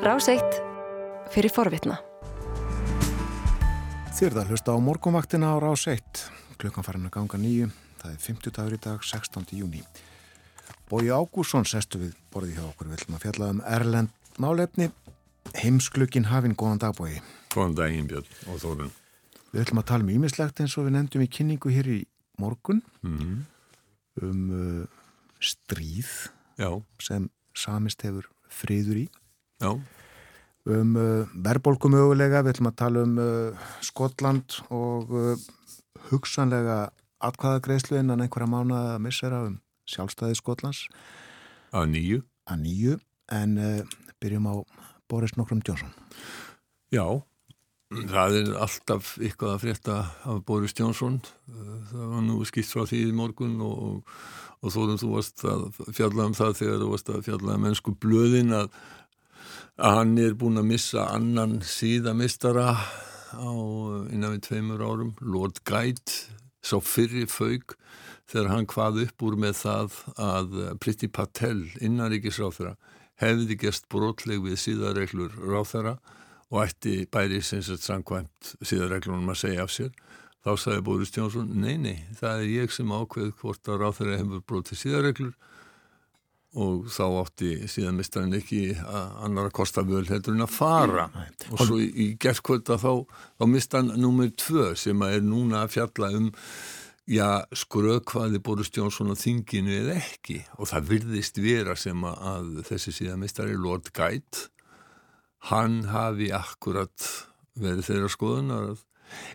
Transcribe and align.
Ráseitt 0.00 0.54
fyrir 1.28 1.52
forvitna. 1.52 1.98
Þér 4.16 4.36
það 4.38 4.52
hlusta 4.52 4.72
á 4.72 4.78
morgunvaktina 4.80 5.50
á 5.52 5.56
Ráseitt. 5.60 6.22
Klukkan 6.60 6.84
farin 6.84 7.04
að 7.08 7.14
ganga 7.18 7.40
nýju. 7.40 7.68
Það 8.00 8.14
er 8.14 8.22
50 8.24 8.54
dagur 8.56 8.76
í 8.76 8.80
dag, 8.80 9.02
16. 9.04 9.44
júni. 9.60 9.82
Bói 10.88 11.12
Ágússon 11.12 11.68
sestu 11.68 12.00
við 12.00 12.16
borði 12.32 12.56
hjá 12.56 12.64
okkur. 12.70 12.88
Við 12.88 12.96
ætlum 12.96 13.18
að 13.18 13.26
fjalla 13.26 13.50
um 13.52 13.60
Erlend 13.68 14.32
málefni. 14.40 14.88
Heimsklukkin 15.60 16.30
hafinn, 16.32 16.56
góðan 16.56 16.80
dag 16.80 16.96
bói. 16.96 17.20
Góðan 17.52 17.76
daginn 17.76 18.08
Björn 18.08 18.32
og 18.48 18.60
Þórun. 18.64 18.90
Við 19.52 19.64
ætlum 19.66 19.82
að 19.84 19.88
tala 19.92 20.06
um 20.06 20.12
ímislegt 20.16 20.64
eins 20.64 20.78
og 20.80 20.88
við 20.88 20.96
nefndum 20.96 21.26
í 21.26 21.28
kynningu 21.28 21.72
hér 21.76 21.92
í 21.92 22.00
morgun 22.40 22.80
Mm 23.02 23.18
-hmm. 23.18 23.38
um 24.22 24.40
uh, 24.50 24.86
stríð 25.40 26.30
Já, 26.56 26.82
sem 27.00 27.28
samist 27.54 28.02
hefur 28.02 28.28
friður 28.48 28.96
í. 28.96 29.08
Já, 29.60 29.70
um 30.70 30.96
uh, 30.96 31.28
verbolgu 31.34 31.90
mögulega, 31.92 32.42
við 32.44 32.56
ætlum 32.56 32.70
að 32.72 32.78
tala 32.82 33.04
um 33.06 33.16
uh, 33.20 33.70
Skotland 33.84 34.60
og 34.68 35.12
uh, 35.14 35.48
hugsanlega 36.10 36.90
atkvæðagreislu 37.20 38.00
innan 38.00 38.24
einhverja 38.24 38.48
mánuða 38.50 39.00
missera 39.02 39.44
um 39.48 39.58
sjálfstæði 39.90 40.38
Skotlands 40.38 40.86
að 41.76 41.90
nýju. 41.94 42.20
að 42.50 42.62
nýju 42.64 43.00
en 43.36 43.58
uh, 43.58 43.98
byrjum 44.20 44.48
á 44.50 44.54
Boris 45.10 45.34
Nokkrum 45.36 45.62
Jónsson. 45.66 45.90
Já, 46.94 47.22
það 47.90 48.36
er 48.40 48.52
alltaf 48.62 49.16
eitthvað 49.18 49.54
að 49.54 49.62
frétta 49.64 49.96
af 50.28 50.44
Boris 50.46 50.74
Jónsson. 50.78 51.18
Það 51.90 52.06
var 52.12 52.22
nú 52.26 52.38
skipt 52.46 52.70
frá 52.70 52.86
því 52.86 53.02
í 53.08 53.16
morgun 53.16 53.58
og, 53.66 54.06
og 54.60 54.74
Þórun 54.74 55.00
þú 55.02 55.12
varst 55.16 55.44
að 55.46 55.66
fjalla 55.96 56.28
um 56.30 56.36
það 56.38 56.56
þegar 56.60 56.82
þú 56.82 56.90
varst 56.92 57.12
að 57.14 57.24
fjalla 57.26 57.56
um 57.56 57.66
mennsku 57.66 57.94
blöðin 58.02 58.54
að, 58.54 58.70
að 59.80 59.94
hann 59.96 60.18
er 60.20 60.34
búin 60.36 60.60
að 60.60 60.66
missa 60.68 61.06
annan 61.14 61.60
síðamistara 61.64 62.74
á 63.32 63.50
innan 64.12 64.34
við 64.34 64.42
tveimur 64.44 64.82
árum, 64.84 65.12
Lord 65.24 65.62
Guide, 65.64 66.12
sá 66.60 66.76
fyrri 66.84 67.24
fauk 67.30 67.78
þegar 68.28 68.50
hann 68.52 68.68
hvað 68.68 69.00
upp 69.06 69.24
úr 69.24 69.38
með 69.40 69.56
það 69.62 69.96
að 70.20 70.58
Priti 70.84 71.08
Patel, 71.08 71.64
innaríkisráþara, 71.80 72.74
hefði 73.22 73.56
gerst 73.62 73.88
brotleg 73.92 74.44
við 74.44 74.60
síðarreglur 74.60 75.32
ráþara 75.48 75.96
og 76.50 76.60
ætti 76.66 77.06
bæri 77.08 77.40
sem 77.40 77.62
sett 77.64 77.84
samkvæmt 77.86 78.54
síðarreglunum 78.60 79.32
að 79.32 79.42
segja 79.46 79.64
af 79.64 79.72
sér. 79.72 79.94
Þá 80.44 80.52
sagði 80.60 80.84
Boris 80.84 81.12
Jónsson, 81.16 81.48
nei, 81.56 81.76
nei, 81.80 82.04
það 82.20 82.44
er 82.44 82.52
ég 82.52 82.72
sem 82.72 82.92
ákveð 82.92 83.32
hvort 83.40 83.68
að 83.68 83.80
ráþara 83.84 84.20
hefur 84.20 84.44
brotið 84.44 84.82
síðarreglur 84.84 85.34
og 86.58 86.88
þá 86.90 87.04
átti 87.20 87.50
síðanmistarinn 87.70 88.34
ekki 88.40 88.74
að 88.82 89.16
annar 89.26 89.48
að 89.50 89.56
kosta 89.60 89.84
völ 89.86 90.02
heldur 90.08 90.34
en 90.34 90.46
að 90.46 90.54
fara. 90.56 91.06
Og 91.52 91.62
svo 91.62 91.78
í, 91.78 91.86
í 91.94 92.06
gerðkvölda 92.20 92.78
þá, 92.82 92.92
þá 93.38 93.44
mista 93.52 93.78
hann 93.78 93.94
nummer 94.02 94.30
tvö 94.34 94.72
sem 94.78 95.06
að 95.06 95.20
er 95.20 95.26
núna 95.26 95.62
að 95.62 95.76
fjalla 95.76 96.10
um 96.18 96.30
já, 97.10 97.28
skrökvaði 97.54 98.42
Boris 98.42 98.72
Jónsson 98.74 99.14
á 99.14 99.16
þinginu 99.18 99.76
eða 99.78 99.98
ekki. 100.00 100.40
Og 100.58 100.70
það 100.72 100.90
virðist 100.90 101.42
vera 101.42 101.78
sem 101.78 102.06
að, 102.06 102.20
að 102.34 102.52
þessi 102.72 102.96
síðanmistari 102.98 103.58
Lord 103.58 103.92
Guide 103.94 104.48
hann 105.50 105.84
hafi 105.88 106.32
akkurat 106.36 107.10
verið 107.60 107.86
þeirra 107.86 108.10
skoðunar 108.12 108.72
að 108.72 108.86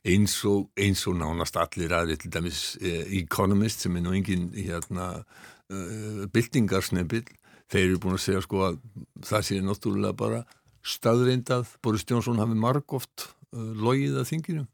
eins 0.08 0.38
og, 0.50 0.70
eins 0.80 1.06
og 1.10 1.18
nánast 1.22 1.58
allir 1.62 1.96
aðri 1.96 2.20
til 2.22 2.34
dæmis 2.34 2.76
eh, 2.82 3.04
Economist 3.22 3.86
sem 3.86 3.96
er 3.98 4.06
nú 4.06 4.14
engin 4.18 4.52
hérna 4.56 5.10
uh, 5.22 6.22
byltingarsnepill 6.34 7.26
þeir 7.72 7.88
eru 7.88 8.04
búin 8.04 8.20
að 8.20 8.26
segja 8.28 8.46
sko 8.46 8.62
að 8.70 8.80
það 9.26 9.50
sé 9.50 9.60
náttúrulega 9.64 10.18
bara 10.20 10.46
staðreindað 10.86 11.76
Boris 11.82 12.06
Jónsson 12.06 12.42
hafi 12.42 12.58
margóft 12.60 13.30
uh, 13.56 13.74
logið 13.74 14.22
að 14.22 14.32
þinginu 14.32 14.66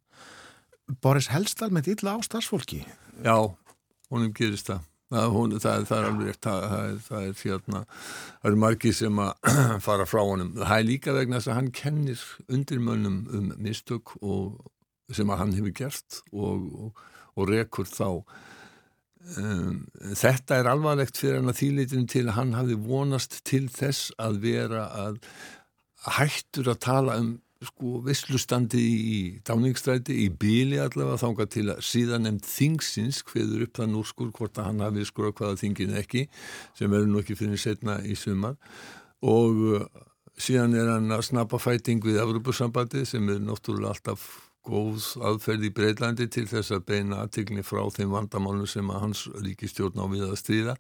Boris 1.00 1.30
helst 1.32 1.62
almennt 1.64 1.88
illa 1.88 2.18
á 2.18 2.20
starfsfólki. 2.20 2.82
Já, 3.24 3.38
honum 4.12 4.34
gerist 4.36 4.68
það. 4.72 4.88
Það, 5.12 5.26
hún, 5.36 5.54
það, 5.60 5.86
það 5.90 5.98
er 5.98 6.06
alveg 6.08 6.38
það, 6.38 6.66
það, 6.72 6.84
er, 6.88 7.00
það 7.06 7.24
er 7.26 7.40
hérna, 7.42 7.80
það 8.42 8.50
eru 8.50 8.60
margi 8.64 8.92
sem 8.96 9.18
að 9.20 9.50
fara 9.88 10.06
frá 10.08 10.22
honum. 10.24 10.54
Það 10.56 10.76
er 10.78 10.88
líka 10.88 11.16
vegna 11.16 11.40
þess 11.40 11.52
að 11.52 11.58
hann 11.60 11.72
kennir 11.76 12.22
undirmönnum 12.48 13.18
um 13.36 13.50
mistök 13.60 14.14
og, 14.22 14.62
sem 15.16 15.30
að 15.32 15.44
hann 15.44 15.54
hefur 15.58 15.76
gert 15.82 16.22
og, 16.32 16.66
og, 16.86 17.06
og 17.36 17.52
rekur 17.52 17.90
þá. 17.90 18.10
Um, 19.38 19.86
þetta 20.18 20.58
er 20.58 20.72
alvarlegt 20.72 21.20
fyrir 21.20 21.40
hann 21.40 21.52
að 21.52 21.60
þýleitin 21.62 22.10
til 22.10 22.26
að 22.26 22.38
hann 22.40 22.56
hafi 22.58 22.78
vonast 22.82 23.42
til 23.46 23.68
þess 23.70 24.10
að 24.22 24.42
vera 24.48 24.88
að 24.98 25.20
hættur 26.18 26.72
að 26.74 26.84
tala 26.88 27.20
um 27.22 27.36
sko 27.62 28.00
visslustandi 28.02 28.82
í 28.82 29.18
dáningstræti, 29.46 30.16
í 30.26 30.30
bíli 30.34 30.80
allavega 30.82 31.20
þánga 31.22 31.46
til 31.54 31.68
að 31.70 31.84
síðan 31.86 32.26
nefnd 32.26 32.48
þingsins 32.50 33.22
hveður 33.30 33.68
upp 33.68 33.76
þann 33.78 33.98
úrskur 34.00 34.32
hvort 34.34 34.58
að 34.58 34.72
hann 34.72 34.82
hafi 34.82 35.06
skrökvaða 35.06 35.60
þingin 35.62 36.00
ekki 36.02 36.26
sem 36.78 36.90
verður 36.90 37.12
nú 37.12 37.22
ekki 37.22 37.38
fyrir 37.38 37.62
setna 37.62 38.00
í 38.02 38.18
sumar 38.18 38.58
og 39.22 39.62
uh, 39.78 39.86
síðan 40.42 40.74
er 40.80 40.90
hann 40.96 41.14
að 41.14 41.28
snappa 41.30 41.62
fæting 41.62 42.02
við 42.06 42.18
Evropasambandi 42.24 43.06
sem 43.06 43.30
er 43.30 43.44
náttúrulega 43.46 43.94
alltaf 43.94 44.26
góð 44.68 45.08
aðferð 45.26 45.68
í 45.68 45.74
Breitlandi 45.74 46.28
til 46.32 46.46
þess 46.50 46.74
að 46.76 46.86
beina 46.92 47.24
aðtikni 47.24 47.64
frá 47.66 47.82
þeim 47.94 48.14
vandamálum 48.14 48.70
sem 48.70 48.90
að 48.94 49.04
hans 49.06 49.26
ríkistjórn 49.42 50.02
á 50.02 50.06
við 50.12 50.26
að 50.28 50.40
stríða 50.42 50.76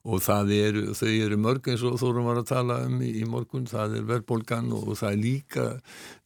og 0.00 0.24
eru, 0.24 0.94
þau 0.96 1.08
eru 1.08 1.36
mörg 1.36 1.66
eins 1.68 1.82
og 1.84 1.98
Þórum 2.00 2.24
var 2.30 2.40
að 2.40 2.48
tala 2.48 2.78
um 2.86 3.02
í, 3.04 3.10
í 3.20 3.24
morgun, 3.28 3.66
það 3.68 3.98
er 3.98 4.06
verðbólgan 4.08 4.70
og, 4.72 4.86
og 4.88 4.96
það 4.96 5.12
er 5.12 5.20
líka 5.20 5.66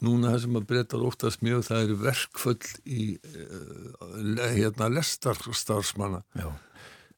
núna 0.04 0.31
það 0.31 0.44
sem 0.44 0.59
að 0.60 0.69
breyta 0.71 1.00
óttast 1.03 1.43
mjög, 1.43 1.65
það 1.66 1.83
eru 1.83 1.97
verkföll 2.04 2.71
í 2.87 3.09
uh, 3.19 4.44
hérna 4.54 4.93
lestarstarfsmanna. 4.94 6.22
Já. 6.38 6.53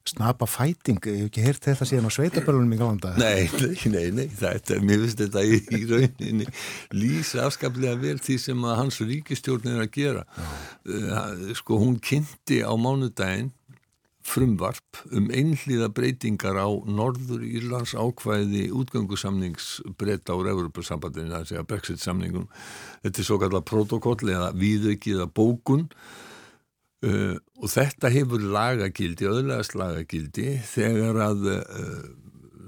Snapa 0.07 0.47
fæting, 0.47 1.01
ég 1.03 1.19
hef 1.19 1.27
ekki 1.27 1.43
heyrt 1.43 1.65
þetta 1.67 1.87
síðan 1.89 2.07
á 2.07 2.11
sveitabörlunum 2.15 2.75
í 2.75 2.79
galanda. 2.79 3.11
Nei, 3.19 3.49
nei, 3.59 3.91
nei, 3.91 4.05
nei, 4.21 4.27
þetta, 4.39 4.79
mér 4.79 5.01
finnst 5.03 5.19
þetta 5.19 5.43
í, 5.43 5.59
í 5.75 5.81
rauninni 5.89 6.47
lýsa 6.95 7.43
afskaplega 7.47 7.99
vel 7.99 8.15
því 8.23 8.37
sem 8.45 8.63
að 8.63 8.77
hans 8.79 9.01
ríkistjórn 9.03 9.67
er 9.73 9.83
að 9.83 9.91
gera. 9.97 10.23
Uh, 10.87 11.51
sko, 11.59 11.81
hún 11.83 11.99
kynnti 11.99 12.61
á 12.63 12.71
mánudaginn 12.79 13.51
frumvarp 14.27 15.01
um 15.15 15.29
einhlýða 15.31 15.89
breytingar 15.95 16.59
á 16.59 16.67
Norður 16.87 17.43
Írlands 17.47 17.93
ákvæði 17.95 18.67
útgöngusamningsbreyta 18.75 20.35
úr 20.35 20.51
Evropasambandinu, 20.51 21.31
það 21.35 21.45
sé 21.51 21.59
að 21.59 21.67
Brexit 21.71 22.03
samningum. 22.03 22.47
Þetta 23.05 23.23
er 23.23 23.27
svo 23.27 23.39
kallar 23.43 23.63
protokoll 23.67 24.19
eða 24.27 24.51
viðaukiða 24.55 25.29
bókun 25.31 25.87
uh, 27.05 27.35
og 27.61 27.71
þetta 27.73 28.11
hefur 28.13 28.43
lagagildi, 28.53 29.27
öðlegast 29.29 29.77
lagagildi 29.77 30.57
þegar 30.65 31.21
að 31.27 31.49
uh, 31.53 32.07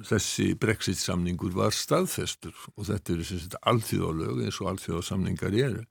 þessi 0.08 0.54
Brexit 0.60 1.00
samningur 1.00 1.54
var 1.56 1.76
staðfestur 1.76 2.56
og 2.76 2.88
þetta 2.90 3.16
eru 3.16 3.28
sem 3.28 3.42
sagt 3.44 3.60
alþjóðalög 3.68 4.44
eins 4.46 4.60
og 4.62 4.74
alþjóðasamningar 4.74 5.58
eru. 5.60 5.86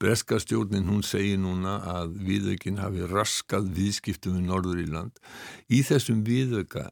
Breska 0.00 0.38
stjórnin 0.40 0.88
hún 0.88 1.02
segir 1.04 1.36
núna 1.42 1.76
að 1.84 2.14
viðaukinn 2.24 2.80
hafi 2.80 3.04
raskað 3.10 3.68
viðskiptum 3.76 4.38
við 4.38 4.46
Norður 4.48 4.80
Írland. 4.80 5.18
Í 5.68 5.82
þessum 5.84 6.22
viðauka 6.24 6.86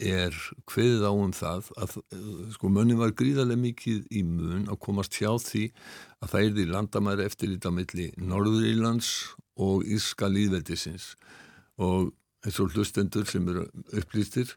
er 0.00 0.36
hveðið 0.68 1.04
á 1.08 1.12
um 1.12 1.32
það 1.36 1.68
að 1.80 1.96
sko 2.52 2.70
mönni 2.72 2.96
var 2.96 3.14
gríðarlega 3.16 3.60
mikið 3.60 4.08
í 4.12 4.22
mun 4.28 4.66
að 4.68 4.80
komast 4.84 5.16
hjá 5.16 5.30
því 5.40 5.70
að 6.20 6.32
það 6.32 6.40
er 6.40 6.56
því 6.56 6.66
landamæri 6.72 7.28
eftir 7.28 7.52
þetta 7.54 7.72
milli 7.76 8.08
Norður 8.20 8.66
Írlands 8.72 9.12
og 9.56 9.84
Írska 9.88 10.28
líðveldisins 10.30 11.14
og 11.82 12.12
eins 12.46 12.60
og 12.62 12.74
hlustendur 12.74 13.26
sem 13.28 13.46
eru 13.50 13.66
upplýstir 13.96 14.52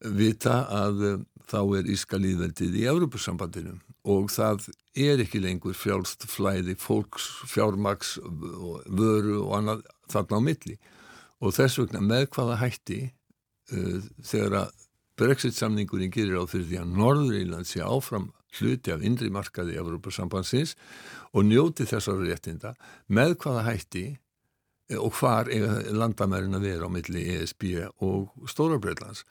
vita 0.00 0.64
að 0.72 1.24
þá 1.50 1.60
er 1.78 1.88
Írska 1.90 2.20
líðveldið 2.20 2.78
í 2.80 2.86
Európusambandinu 2.90 3.76
og 4.08 4.30
það 4.32 4.70
er 4.96 5.22
ekki 5.24 5.42
lengur 5.42 5.76
frjálst 5.76 6.24
flæði 6.30 6.76
fólks, 6.80 7.26
fjármaks, 7.50 8.16
vöru 8.22 9.42
og 9.44 9.56
annað 9.58 9.82
þarna 10.10 10.40
á 10.40 10.46
milli. 10.46 10.76
Og 11.40 11.54
þess 11.56 11.80
vegna 11.80 12.02
með 12.04 12.28
hvaða 12.34 12.58
hætti 12.60 13.00
uh, 13.74 13.98
þegar 14.24 14.56
að 14.64 14.86
Brexit 15.20 15.56
samningurinn 15.56 16.12
gerir 16.12 16.40
á 16.40 16.48
fyrir 16.48 16.68
því 16.70 16.78
að 16.80 16.92
Norður-Írland 16.96 17.68
sé 17.68 17.82
áfram 17.84 18.30
hluti 18.58 18.94
af 18.94 19.04
indri 19.06 19.30
markaði 19.32 19.76
í 19.76 19.80
Európa-sambandsins 19.82 20.74
og 21.34 21.46
njóti 21.46 21.86
þessar 21.88 22.24
réttinda 22.24 22.74
með 23.08 23.36
hvaða 23.44 23.66
hætti 23.68 24.06
og 24.98 25.14
hvar 25.20 25.46
landamærin 25.94 26.58
að 26.58 26.66
vera 26.66 26.90
á 26.90 26.90
milli 26.90 27.22
ESB 27.36 27.68
og 28.02 28.48
Stóra-Breitlands 28.50 29.22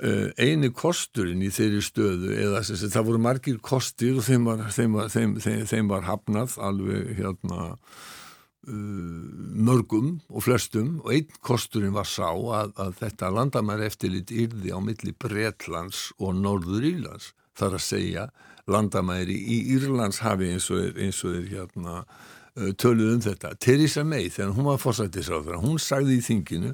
Uh, 0.00 0.30
eini 0.40 0.70
kosturinn 0.72 1.42
í 1.44 1.50
þeirri 1.52 1.82
stöðu 1.84 2.30
eða 2.32 2.62
sem 2.64 2.88
það 2.88 3.02
voru 3.10 3.18
margir 3.20 3.58
kostir 3.60 4.14
og 4.16 4.24
þeim 4.24 4.46
var, 4.48 4.62
þeim 4.72 4.94
var, 4.96 5.10
þeim, 5.12 5.34
þeim 5.68 5.90
var 5.90 6.06
hafnað 6.06 6.54
alveg 6.64 7.10
hérna 7.18 7.58
uh, 7.68 9.26
mörgum 9.68 10.14
og 10.32 10.46
flestum 10.46 11.02
og 11.02 11.12
einn 11.18 11.36
kosturinn 11.44 11.92
var 11.92 12.08
sá 12.08 12.30
að, 12.30 12.72
að 12.80 12.96
þetta 13.02 13.30
landamæri 13.36 13.90
eftirlit 13.90 14.32
yrði 14.32 14.72
á 14.72 14.80
milli 14.80 15.12
Bretlands 15.20 16.06
og 16.16 16.32
Norður 16.38 16.88
Írlands 16.94 17.34
þar 17.60 17.78
að 17.78 17.86
segja 17.86 18.26
landamæri 18.70 19.36
í 19.36 19.58
Írlands 19.76 20.20
hafi 20.24 20.52
eins 20.54 20.68
og 20.72 20.84
er, 20.84 20.94
eins 21.06 21.20
og 21.26 21.36
er 21.38 21.48
hérna 21.50 21.96
uh, 22.04 22.70
töluð 22.78 23.16
um 23.16 23.24
þetta. 23.24 23.54
Theresa 23.60 24.04
May 24.06 24.30
þegar 24.30 24.54
hún 24.56 24.70
var 24.70 24.80
fórsættisráður, 24.82 25.60
hún 25.62 25.80
sagði 25.82 26.20
í 26.20 26.24
þinginu 26.26 26.72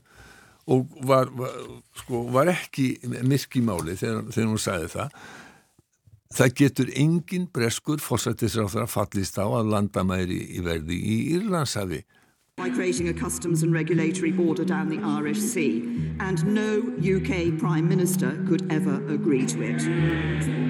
og 0.66 0.86
var, 1.06 1.30
var, 1.38 1.58
sko, 2.02 2.26
var 2.34 2.50
ekki 2.50 2.94
myrk 3.22 3.58
í 3.58 3.64
máli 3.64 3.96
þegar, 3.98 4.30
þegar 4.34 4.54
hún 4.54 4.62
sagði 4.62 4.94
það 4.98 5.18
Það 6.36 6.54
getur 6.58 6.88
engin 6.98 7.44
breskur 7.54 8.00
fórsættisráður 8.02 8.82
að 8.82 8.90
fallist 8.92 9.38
á 9.38 9.46
að 9.46 9.70
landamæri 9.70 10.40
í 10.58 10.64
verði 10.66 10.98
í 10.98 11.16
Írlandshafi 11.36 12.02
by 12.56 12.70
creating 12.70 13.10
a 13.10 13.12
customs 13.12 13.62
and 13.62 13.70
regulatory 13.70 14.32
border 14.32 14.64
down 14.64 14.88
the 14.88 14.98
Irish 14.98 15.38
Sea, 15.38 15.82
and 16.20 16.42
no 16.46 16.90
UK 16.98 17.58
Prime 17.58 17.86
Minister 17.86 18.42
could 18.48 18.72
ever 18.72 18.94
agree 19.12 19.44
to 19.44 19.60
it. 19.60 20.65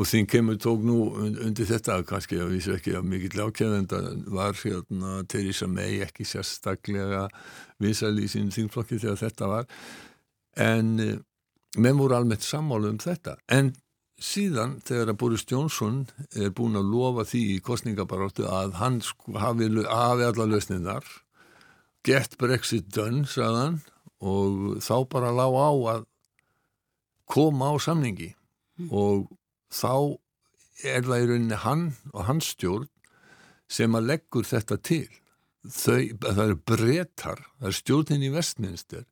Og 0.00 0.08
þín 0.08 0.28
kemur 0.32 0.56
tók 0.56 0.80
nú 0.86 1.10
undir 1.20 1.66
þetta 1.68 1.98
kannski 2.08 2.38
að 2.40 2.54
vísu 2.54 2.72
ekki 2.72 2.94
að 2.96 3.08
mikill 3.10 3.42
ákjæðenda 3.44 3.98
var 4.32 4.56
hérna 4.56 5.18
Theresa 5.28 5.68
May 5.68 5.98
ekki 6.06 6.24
sérstaklega 6.24 7.26
vísal 7.82 8.14
í 8.16 8.28
sín 8.32 8.48
þingflokki 8.54 8.96
þegar 9.02 9.20
þetta 9.20 9.50
var. 9.50 9.68
En 10.56 10.94
eh, 11.04 11.18
menn 11.76 12.00
voru 12.00 12.16
almennt 12.16 12.46
sammálu 12.46 12.94
um 12.94 13.02
þetta. 13.02 13.36
En 13.52 13.74
síðan 14.20 14.78
þegar 14.88 15.12
að 15.12 15.20
Boris 15.20 15.44
Johnson 15.48 16.00
er 16.32 16.54
búin 16.56 16.80
að 16.80 16.88
lofa 16.94 17.26
því 17.28 17.44
í 17.58 17.60
kostningabaróttu 17.64 18.48
að 18.48 18.80
hann 18.80 19.02
hafi, 19.36 19.68
hafi 19.84 20.28
alla 20.30 20.48
lausninnar 20.48 21.12
get 22.08 22.38
Brexit 22.40 22.88
done, 22.96 23.26
sagðan 23.28 23.82
og 24.24 24.80
þá 24.80 24.96
bara 25.12 25.36
lág 25.36 25.60
á 25.60 25.72
að 25.96 26.04
koma 27.28 27.72
á 27.72 27.76
samningi. 27.76 28.32
Mm. 28.80 28.88
og 28.96 29.28
þá 29.70 30.18
er 30.86 31.04
það 31.06 31.22
í 31.22 31.28
rauninni 31.30 31.62
hann 31.64 31.86
og 32.12 32.26
hans 32.28 32.52
stjórn 32.54 32.88
sem 33.70 33.94
að 33.94 34.08
leggur 34.10 34.46
þetta 34.46 34.78
til. 34.82 35.06
Þau, 35.60 36.16
það 36.24 36.44
eru 36.46 36.60
brettar 36.66 37.42
það 37.58 37.66
er 37.68 37.76
stjórnin 37.76 38.24
í 38.24 38.30
vestminster 38.32 39.04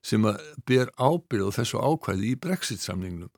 sem 0.00 0.24
að 0.24 0.38
ber 0.64 0.88
ábyrð 0.96 1.50
á 1.52 1.56
þessu 1.58 1.82
ákvæði 1.84 2.30
í 2.30 2.38
Brexit 2.40 2.80
samningnum 2.80 3.28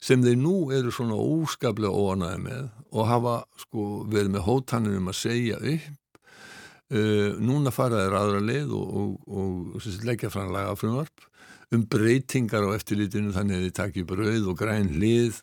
sem 0.00 0.20
þeir 0.24 0.36
nú 0.40 0.54
eru 0.76 0.92
svona 0.92 1.16
óskaplega 1.16 1.92
óanaði 1.92 2.42
með 2.44 2.68
og 2.90 3.08
hafa 3.08 3.34
sko 3.62 3.86
verið 4.10 4.34
með 4.36 4.46
hóttanir 4.46 5.00
um 5.00 5.08
að 5.12 5.18
segja 5.20 5.56
upp. 5.60 5.96
Uh, 6.90 7.36
núna 7.38 7.70
fara 7.70 8.02
þeir 8.02 8.16
aðra 8.18 8.38
leið 8.42 8.72
og, 8.74 8.94
og, 9.00 9.10
og, 9.30 9.58
og 9.78 10.06
leggja 10.08 10.30
fram 10.32 10.50
lagafrumvarp 10.50 11.28
um 11.70 11.84
breytingar 11.86 12.66
á 12.66 12.74
eftirlítinu 12.74 13.30
þannig 13.30 13.60
að 13.60 13.66
þið 13.68 13.76
takja 13.78 14.08
brauð 14.08 14.48
og 14.50 14.56
græn 14.58 14.90
lið 14.98 15.38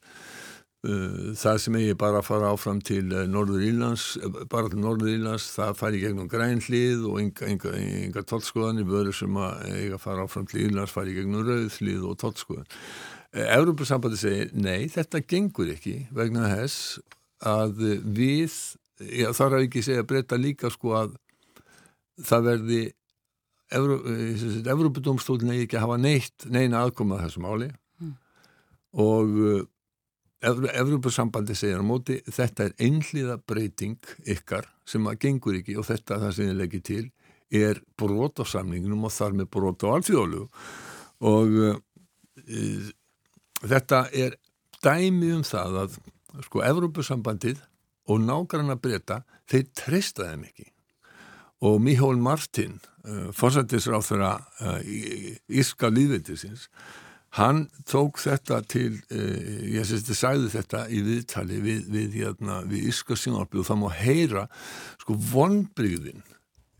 það 0.85 1.57
sem 1.59 1.75
eigi 1.79 1.95
bara 1.97 2.21
að 2.21 2.27
fara 2.27 2.51
áfram 2.53 2.79
til 2.85 3.07
uh, 3.09 3.23
Norður 3.27 3.63
Ílands 3.65 4.03
bara 4.51 4.69
til 4.69 4.79
Norður 4.79 5.09
Ílands, 5.15 5.47
það 5.55 5.77
fari 5.79 6.01
gegnum 6.03 6.29
græn 6.29 6.61
lið 6.69 7.05
og 7.09 7.17
enga, 7.23 7.47
enga, 7.49 7.71
enga 8.05 8.23
tólskoðanir 8.29 8.85
vörur 8.87 9.15
sem 9.15 9.39
að 9.41 9.63
eiga 9.71 9.97
að 9.97 10.03
fara 10.05 10.25
áfram 10.27 10.45
til 10.47 10.67
Ílands 10.67 10.93
fari 10.93 11.15
gegnum 11.17 11.47
rauð 11.47 11.79
lið 11.81 12.05
og 12.05 12.19
tólskoðan 12.21 12.69
Európa-sambandi 13.37 14.17
segir, 14.21 14.51
nei, 14.55 14.87
þetta 14.89 15.21
gengur 15.27 15.73
ekki 15.73 15.95
vegna 16.15 16.47
þess 16.53 16.99
að 17.45 17.81
við, 18.05 18.53
já, 19.01 19.31
þar 19.35 19.57
að 19.57 19.65
ekki 19.67 19.83
segja 19.85 20.05
breyta 20.07 20.39
líka 20.39 20.71
sko 20.73 20.93
að 21.01 21.17
það 22.25 22.47
verði 22.51 22.83
Európa-dómstólinn 23.73 25.51
eigi 25.53 25.65
ekki 25.65 25.77
að 25.81 25.83
hafa 25.83 25.97
neitt 25.99 26.47
neina 26.53 26.85
aðkomað 26.85 27.25
þessu 27.25 27.43
máli 27.43 27.67
mm. 27.99 28.13
og 29.03 29.35
Európa-sambandi 30.41 31.55
segir 31.57 31.81
á 31.81 31.85
móti 31.85 32.19
þetta 32.25 32.67
er 32.67 32.75
einhliða 32.77 33.39
breyting 33.41 33.97
ykkar 34.29 34.67
sem 34.85 35.07
að 35.09 35.21
gengur 35.25 35.57
ekki 35.57 35.77
og 35.79 35.87
þetta 35.87 36.19
það 36.21 36.35
sem 36.35 36.51
ég 36.51 36.59
leggi 36.59 36.81
til 36.85 37.05
er 37.57 37.81
brot 37.97 38.43
á 38.43 38.45
samningunum 38.45 39.07
og 39.07 39.15
þar 39.15 39.37
með 39.39 39.49
brot 39.55 39.87
á 39.87 39.87
alþjóðlu 39.95 40.43
og 41.25 41.57
þetta 43.65 44.03
er 44.13 44.37
dæmi 44.83 45.31
um 45.39 45.43
það 45.47 45.81
að 45.83 45.97
sko 46.45 46.61
Evrópusambandið 46.65 47.61
og 48.07 48.21
að 48.71 48.81
breyta 48.81 49.21
þeir 49.49 49.65
treysta 49.75 50.29
þeim 50.29 50.45
ekki. 50.47 50.67
Og 51.65 51.79
Míhól 51.81 52.19
Martin 52.21 52.77
uh, 52.77 53.33
fórsættisráð 53.33 54.05
þeirra 54.11 54.33
uh, 54.61 54.81
Írska 55.49 55.89
líðveitisins 55.89 56.67
hann 57.35 57.65
tók 57.89 58.21
þetta 58.23 58.61
til 58.71 58.93
uh, 59.11 59.67
ég 59.73 59.85
sést 59.87 60.09
að 60.13 60.21
sagði 60.21 60.53
þetta 60.55 60.85
í 60.87 61.03
viðtali 61.05 61.59
við, 61.63 61.83
við, 61.91 62.17
hérna, 62.23 62.61
við 62.69 62.89
Írska 62.93 63.17
sjónarbyggðu 63.19 63.65
og 63.65 63.69
það 63.69 63.81
má 63.83 63.89
heyra 63.99 64.47
sko 65.03 65.19
vonbrygðin 65.33 66.23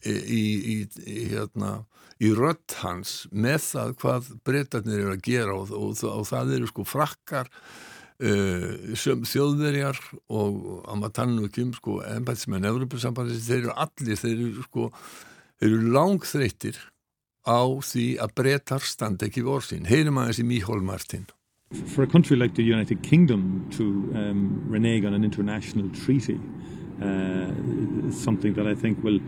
í, 0.08 0.16
í, 0.16 0.78
í 1.04 1.28
hérna 1.34 1.82
í 2.24 2.32
rött 2.34 2.80
hans 2.82 3.28
með 3.30 3.60
það 3.68 3.94
hvað 4.02 4.32
breytarnir 4.48 5.04
eru 5.04 5.14
að 5.14 5.24
gera 5.28 5.54
og, 5.58 5.74
og, 5.76 6.02
og 6.10 6.26
það 6.30 6.56
eru 6.58 6.70
sko 6.72 6.86
frakkar 6.88 7.52
uh, 8.24 8.96
þjóðverjar 8.98 10.00
og 10.34 10.60
að 10.88 11.02
maður 11.02 11.16
tannu 11.20 11.48
ekki 11.50 11.66
um 11.68 11.74
sko 11.78 12.00
ennbætsmenn 12.08 12.70
Európa-sambandis, 12.72 13.46
þeir 13.46 13.68
eru 13.68 13.76
allir 13.86 14.22
þeir 14.24 14.36
eru 14.36 14.66
sko, 14.66 14.90
þeir 15.62 15.70
eru 15.72 15.94
langþreytir 15.98 16.82
á 17.48 17.64
því 17.80 18.06
að 18.20 18.36
breytar 18.36 18.84
ekki 19.24 19.42
aðeins 20.20 20.44
í 20.44 20.48
Míhól 20.48 20.84
Martin 20.84 21.26
For 21.88 22.04
a 22.04 22.08
country 22.08 22.38
like 22.38 22.56
the 22.56 22.64
United 22.64 23.02
Kingdom 23.04 23.68
to 23.76 23.84
um, 24.16 24.64
renege 24.70 25.06
on 25.06 25.14
an 25.14 25.24
international 25.24 25.90
treaty 25.90 26.40
uh, 27.02 27.52
something 28.12 28.54
that 28.54 28.68
I 28.68 28.74
think 28.74 29.04
will 29.04 29.20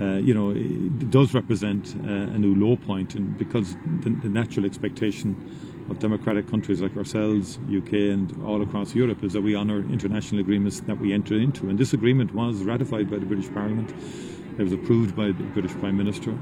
uh, 0.00 0.16
you 0.16 0.34
know, 0.34 0.52
does 1.08 1.32
represent 1.32 1.94
uh, 2.04 2.34
a 2.34 2.38
new 2.38 2.54
low 2.54 2.76
point, 2.76 3.14
and 3.14 3.36
because 3.38 3.74
the, 4.02 4.10
the, 4.22 4.28
natural 4.28 4.66
expectation 4.66 5.34
of 5.88 5.98
democratic 5.98 6.50
countries 6.50 6.82
like 6.82 6.94
ourselves, 6.96 7.58
UK, 7.74 7.92
and 7.92 8.44
all 8.44 8.60
across 8.60 8.94
Europe 8.94 9.24
is 9.24 9.32
that 9.32 9.40
we 9.40 9.56
honour 9.56 9.78
international 9.90 10.40
agreements 10.40 10.80
that 10.80 10.98
we 10.98 11.12
enter 11.14 11.38
into. 11.38 11.70
And 11.70 11.78
this 11.78 11.94
agreement 11.94 12.34
was 12.34 12.62
ratified 12.62 13.10
by 13.10 13.18
the 13.18 13.26
British 13.26 13.50
Parliament. 13.52 13.90
It 14.58 14.62
was 14.62 14.72
approved 14.72 15.16
by 15.16 15.28
the 15.28 15.44
British 15.54 15.72
Prime 15.72 15.96
Minister. 15.96 16.36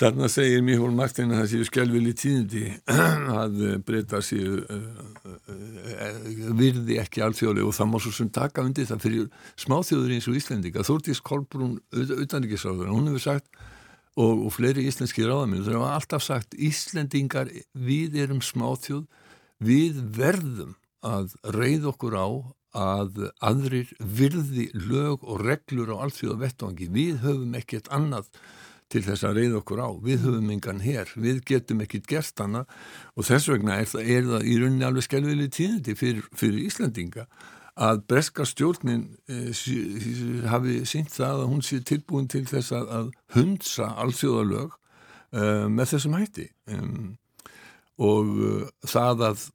Þarna 0.00 0.30
segir 0.32 0.62
Míhól 0.64 0.94
Martin 0.96 1.28
að 1.34 1.42
það 1.42 1.48
séu 1.50 1.64
skjálfili 1.68 2.12
tíðindi 2.16 2.62
að 3.42 3.56
breyta 3.84 4.22
séu 4.24 4.62
uh, 4.62 4.84
uh, 5.28 6.20
virði 6.56 6.96
ekki 7.02 7.20
alþjóðlega 7.26 7.68
og 7.68 7.74
það 7.76 7.90
má 7.90 7.98
svo 8.00 8.12
sem 8.16 8.30
taka 8.32 8.64
undir 8.64 8.88
það 8.88 9.02
fyrir 9.04 9.26
smáþjóður 9.60 10.14
eins 10.16 10.28
og 10.30 10.38
Íslendinga. 10.40 10.84
Þórtís 10.88 11.20
Kolbrún 11.20 11.74
utanrikiðsráður, 11.92 12.88
hún 12.94 13.10
hefur 13.10 13.24
sagt 13.26 13.50
og, 14.16 14.46
og 14.46 14.54
fleiri 14.54 14.86
íslenski 14.88 15.26
ráðaminn 15.28 15.66
þau 15.66 15.74
hafa 15.82 15.90
alltaf 15.98 16.24
sagt 16.24 16.56
Íslendingar 16.56 17.52
við 17.76 18.16
erum 18.24 18.40
smáþjóð 18.40 19.04
við 19.60 20.00
verðum 20.16 20.78
að 21.04 21.36
reyð 21.58 21.90
okkur 21.92 22.16
á 22.16 22.28
að 22.80 23.26
aðrir 23.42 23.92
virði 23.98 24.70
lög 24.72 25.26
og 25.26 25.44
reglur 25.44 25.92
á 25.92 26.06
alþjóða 26.06 26.40
vettvangi. 26.46 26.88
Við 26.88 27.20
höfum 27.26 27.56
ekkert 27.58 27.92
annað 27.92 28.30
til 28.90 29.04
þess 29.06 29.26
að 29.26 29.38
reyða 29.38 29.60
okkur 29.60 29.82
á. 29.84 29.88
Við 30.02 30.26
höfum 30.26 30.50
engan 30.54 30.82
hér, 30.84 31.12
við 31.14 31.40
getum 31.48 31.84
ekkit 31.84 32.10
gert 32.10 32.42
hana 32.42 32.64
og 33.14 33.28
þess 33.28 33.50
vegna 33.52 33.78
er 33.78 33.88
það, 33.90 34.10
er 34.16 34.28
það 34.32 34.50
í 34.50 34.58
rauninni 34.60 34.86
alveg 34.88 35.06
skelvilið 35.06 35.54
tíðandi 35.56 35.96
fyrir, 35.98 36.28
fyrir 36.36 36.66
Íslandinga 36.66 37.26
að 37.80 38.02
breska 38.10 38.44
stjórnin 38.48 39.06
eh, 39.30 40.46
hafi 40.50 40.82
sínt 40.88 41.14
það 41.14 41.44
að 41.44 41.48
hún 41.52 41.64
sé 41.64 41.80
tilbúin 41.86 42.28
til 42.28 42.44
þess 42.50 42.74
að, 42.76 42.90
að 42.98 43.10
hundsa 43.36 43.94
alþjóðalög 44.02 44.74
eh, 44.74 45.66
með 45.70 45.94
þessum 45.94 46.18
hætti. 46.18 46.50
Um, 46.70 47.16
og 48.00 48.28
uh, 48.40 48.68
það 48.88 49.26
að 49.28 49.46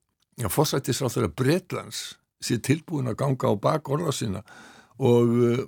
ja, 0.41 0.51
fórsættisráþur 0.51 1.29
að 1.29 1.37
Breitlands 1.41 2.01
sé 2.43 2.59
tilbúin 2.61 3.09
að 3.09 3.19
ganga 3.23 3.49
á 3.49 3.53
bak 3.57 3.89
orða 3.89 4.13
sinna 4.13 4.43
og 5.01 5.31
uh, 5.33 5.63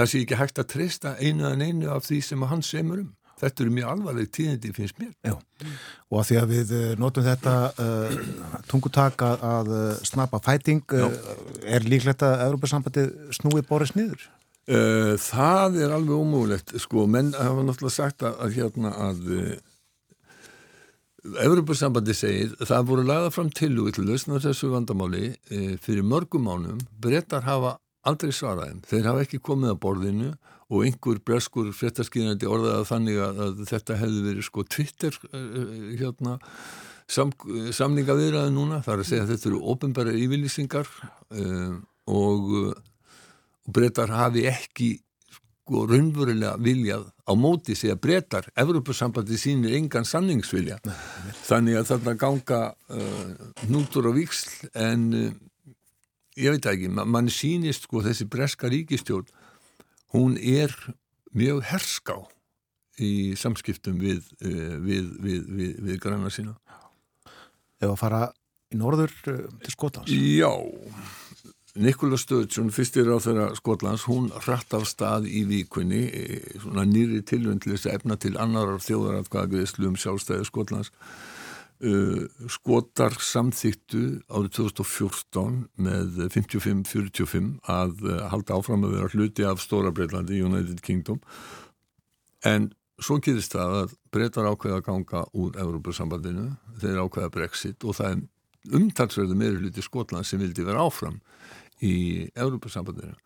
það 0.00 0.10
sé 0.10 0.20
ekki 0.24 0.38
hægt 0.40 0.60
að 0.60 0.68
treysta 0.74 1.16
einu 1.20 1.48
en 1.50 1.64
einu 1.64 1.90
af 1.92 2.06
því 2.06 2.20
sem 2.24 2.44
hann 2.50 2.62
semur 2.64 3.02
um. 3.04 3.10
Þetta 3.40 3.64
eru 3.64 3.72
mjög 3.72 3.90
alvarleg 3.94 4.28
tíðindi 4.36 4.72
finnst 4.76 4.98
mér. 5.00 5.14
Já, 5.24 5.32
og 6.12 6.18
að 6.20 6.26
því 6.28 6.36
að 6.40 6.50
við 6.50 6.72
eh, 6.76 6.90
notum 7.00 7.24
þetta 7.24 7.54
uh, 7.72 8.18
tungutak 8.68 9.24
að, 9.24 9.46
að 9.48 9.70
eh, 9.78 10.02
snappa 10.10 10.42
fæting, 10.44 10.82
uh, 10.98 11.16
er 11.64 11.88
líklegt 11.88 12.24
að 12.26 12.44
Európa-sambandi 12.50 13.06
snúi 13.38 13.64
Boris 13.64 13.94
nýður? 13.96 14.28
Uh, 14.68 15.16
það 15.24 15.80
er 15.86 15.96
alveg 15.96 16.20
ómúlegt, 16.20 16.76
sko, 16.84 17.06
menn 17.08 17.32
hafa 17.32 17.64
náttúrulega 17.64 17.96
sagt 17.96 18.28
að, 18.28 18.36
að 18.44 18.58
hérna 18.58 18.92
að 19.08 19.34
Európa-sambandi 21.48 22.16
segir, 22.16 22.52
það 22.60 22.88
voru 22.92 23.08
lagða 23.08 23.32
fram 23.32 23.48
til 23.56 23.72
og 23.80 23.94
til 23.96 24.04
lausna 24.08 24.40
þessu 24.40 24.68
vandamáli 24.72 25.32
fyrir 25.84 26.04
mörgum 26.04 26.44
mánum, 26.48 26.80
brettar 27.00 27.44
hafa 27.48 27.78
aldrei 28.08 28.32
svaraðum. 28.34 28.84
Þeir 28.88 29.08
hafa 29.10 29.24
ekki 29.26 29.42
komið 29.44 29.74
að 29.74 29.80
borðinu 29.84 30.30
og 30.70 30.84
einhver 30.86 31.18
breskur 31.26 31.72
fréttaskýrandi 31.74 32.48
orðaða 32.48 32.86
þannig 32.88 33.18
að, 33.24 33.42
þetta 33.70 33.98
hefði 34.00 34.22
verið 34.28 34.46
sko 34.46 34.64
Twitter 34.70 35.18
uh, 35.32 35.74
hérna 35.98 36.38
sam, 37.10 37.34
samninga 37.74 38.16
viðraði 38.18 38.54
núna, 38.54 38.80
það 38.84 38.94
er 38.94 39.04
að 39.04 39.10
segja 39.10 39.26
að 39.26 39.34
þetta 39.34 39.50
eru 39.50 39.60
ofinbæra 39.74 40.16
yfirlýsingar 40.16 40.90
um, 41.34 41.78
og, 42.10 42.50
og 43.66 43.72
breytar 43.74 44.14
hafi 44.14 44.46
ekki 44.50 44.92
sko 45.34 45.84
raunverulega 45.90 46.56
viljað 46.62 47.04
á 47.26 47.32
móti 47.38 47.76
að 47.86 48.00
breytar 48.02 48.48
Evropasambandi 48.58 49.38
sínir 49.38 49.76
engan 49.78 50.06
samningsvilja. 50.06 50.80
Þannig 51.46 51.78
að 51.78 51.92
þarna 51.92 52.16
ganga 52.18 52.62
uh, 52.90 53.50
nútur 53.70 54.10
og 54.10 54.18
viksl 54.18 54.70
en 54.74 55.10
ég 56.38 56.54
veit 56.54 56.68
ekki, 56.72 56.90
man, 56.92 57.08
mann 57.10 57.30
sínist 57.32 57.88
sko 57.88 58.04
þessi 58.04 58.28
breska 58.30 58.70
ríkistjórn 58.70 59.30
hún 60.14 60.36
er 60.38 60.74
mjög 61.36 61.64
herská 61.70 62.18
í 63.00 63.36
samskiptum 63.38 64.00
við, 64.02 64.26
uh, 64.44 64.76
við, 64.82 65.14
við, 65.22 65.40
við, 65.48 65.72
við 65.88 66.02
grannar 66.02 66.34
sína 66.34 66.58
Ef 67.80 67.88
að 67.88 67.96
fara 67.96 68.24
í 68.68 68.76
norður 68.76 69.14
uh, 69.32 69.46
til 69.64 69.74
Skotlands 69.74 70.12
Já 70.12 70.52
Nikola 71.78 72.18
Sturgeon, 72.18 72.72
fyrstir 72.74 73.06
á 73.06 73.22
þeirra 73.22 73.52
Skotlands, 73.54 74.02
hún 74.10 74.26
rætt 74.42 74.74
af 74.74 74.88
stað 74.90 75.28
í 75.30 75.44
vikunni, 75.46 76.02
svona 76.58 76.82
nýri 76.82 77.20
tilvöndlis 77.22 77.86
efna 77.86 78.16
til 78.18 78.34
annarar 78.42 78.82
þjóðaratkvæðagreðslu 78.82 79.92
um 79.92 79.98
sjálfstæði 80.00 80.48
Skotlands. 80.48 80.90
Uh, 81.80 82.26
Skotar 82.52 83.14
samþýttu 83.24 84.20
árið 84.28 84.50
2014 84.58 85.54
með 85.80 86.18
55-45 86.34 87.46
að 87.72 88.02
uh, 88.04 88.18
halda 88.28 88.58
áfram 88.58 88.84
að 88.84 88.98
vera 88.98 89.08
hluti 89.14 89.46
af 89.48 89.62
Stóra 89.64 89.88
Breitlandi, 89.96 90.42
United 90.44 90.82
Kingdom, 90.84 91.22
en 92.44 92.68
svo 93.00 93.16
gerist 93.24 93.56
það 93.56 93.78
að 93.78 93.94
breytar 94.12 94.50
ákveða 94.50 94.82
að 94.82 94.84
ganga 94.90 95.22
úr 95.32 95.56
Európa-sambandinu, 95.62 96.50
þeir 96.82 97.00
ákveða 97.00 97.32
Brexit 97.38 97.88
og 97.88 97.96
það 97.96 98.12
er 98.12 98.76
umtalsverðu 98.76 99.40
meiri 99.40 99.62
hluti 99.62 99.84
Skotland 99.84 100.28
sem 100.28 100.42
vildi 100.42 100.66
vera 100.68 100.84
áfram 100.84 101.16
í 101.80 102.28
Európa-sambandinu 102.36 103.16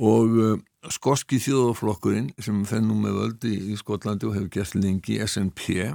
og 0.00 0.40
uh, 0.40 0.56
skoski 0.88 1.36
þjóðaflokkurinn 1.44 2.32
sem 2.40 2.64
fenn 2.68 2.88
nú 2.88 2.96
með 3.02 3.18
völdi 3.20 3.52
í 3.72 3.76
Skotlandi 3.76 4.28
og 4.28 4.36
hefur 4.38 4.52
gert 4.56 4.76
lengi 4.80 5.20
SNP 5.20 5.92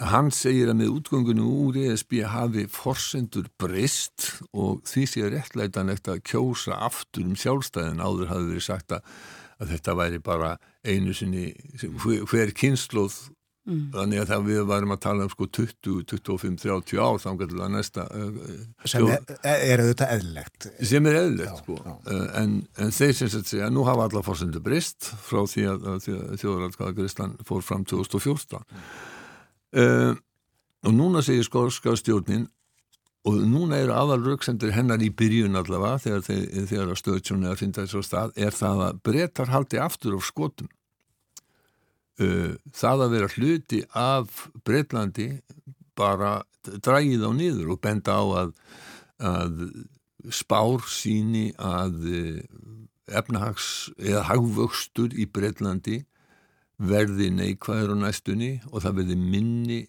hann 0.00 0.30
segir 0.34 0.70
að 0.72 0.80
með 0.80 0.94
útgöngunu 0.96 1.48
úr 1.66 1.80
ESB 1.82 2.22
hafi 2.32 2.66
forsendur 2.72 3.50
breyst 3.60 4.30
og 4.50 4.84
því 4.88 5.04
sé 5.08 5.26
réttlætanlegt 5.28 6.08
að 6.08 6.22
kjósa 6.30 6.78
aftur 6.88 7.28
um 7.28 7.36
sjálfstæðin 7.38 8.00
áður 8.00 8.32
hafi 8.32 8.48
verið 8.52 8.66
sagt 8.66 8.96
að, 8.96 9.04
að 9.60 9.74
þetta 9.74 9.98
væri 10.00 10.22
bara 10.24 10.54
einu 10.86 11.12
sinni 11.16 11.50
hver 12.30 12.54
kynnslóð 12.56 13.20
Mm. 13.68 13.90
Þannig 13.92 14.22
að 14.22 14.30
það 14.30 14.46
við 14.46 14.60
varum 14.70 14.92
að 14.94 15.00
tala 15.04 15.24
um 15.26 15.30
sko 15.30 15.46
20, 15.52 15.98
25, 16.08 16.54
30 16.62 16.96
ár 16.96 17.18
að 17.20 17.74
næsta 17.74 18.06
uh, 18.08 18.38
sem 18.88 19.04
er, 19.12 19.20
er 19.44 19.82
auðvitað 19.84 20.14
eðlilegt 20.16 20.68
sem 20.88 21.08
er 21.10 21.18
eðlilegt 21.20 21.60
sko. 21.60 21.76
Uh, 22.08 22.24
en, 22.40 22.56
en 22.80 22.96
þeir 22.96 23.12
sem 23.18 23.30
sagt 23.34 23.52
segja 23.52 23.68
nú 23.70 23.84
hafa 23.84 24.08
alla 24.08 24.24
fórsendu 24.24 24.62
brist 24.64 25.12
frá 25.26 25.44
því 25.44 25.66
að, 25.74 25.86
að 25.92 26.08
þjóðaraldkaða 26.40 26.96
Gristan 26.96 27.36
fór 27.46 27.62
fram 27.66 27.84
2014 27.84 28.64
mm. 28.64 28.88
Uh, 29.76 30.16
og 30.86 30.96
núna 30.96 31.22
segir 31.24 31.44
skorska 31.46 31.94
stjórnin 31.98 32.48
og 33.28 33.36
núna 33.44 33.76
eru 33.82 33.92
aðal 33.92 34.22
rauksendur 34.24 34.72
hennar 34.72 35.02
í 35.04 35.10
byrjun 35.12 35.58
allavega 35.60 36.00
þegar, 36.00 36.22
þegar, 36.24 36.68
þegar 36.70 37.00
stöðsjónu 37.00 37.48
er 37.48 37.54
að 37.54 37.60
finna 37.60 37.82
þessu 37.82 38.04
stað 38.06 38.38
er 38.40 38.56
það 38.56 38.84
að 38.86 39.00
breytar 39.04 39.52
haldi 39.52 39.80
aftur 39.80 40.16
á 40.16 40.20
skotum. 40.24 40.70
Uh, 42.20 42.56
það 42.76 43.04
að 43.04 43.12
vera 43.14 43.32
hluti 43.34 43.80
af 43.96 44.46
Breitlandi 44.64 45.28
bara 45.96 46.40
drægið 46.64 47.24
á 47.24 47.30
niður 47.32 47.74
og 47.74 47.80
benda 47.84 48.16
á 48.20 48.24
að, 48.42 48.50
að 49.24 49.62
spár 50.32 50.84
síni 50.88 51.48
að 51.56 51.96
uh, 52.04 52.42
efnahags 53.10 53.90
eða 53.98 54.26
hagvöxtur 54.28 55.16
í 55.16 55.26
Breitlandi 55.28 56.02
verði 56.80 57.30
neikvæður 57.36 57.94
á 57.94 57.96
næstunni 58.06 58.52
og 58.70 58.84
það 58.84 59.00
verði 59.02 59.18
minni 59.20 59.80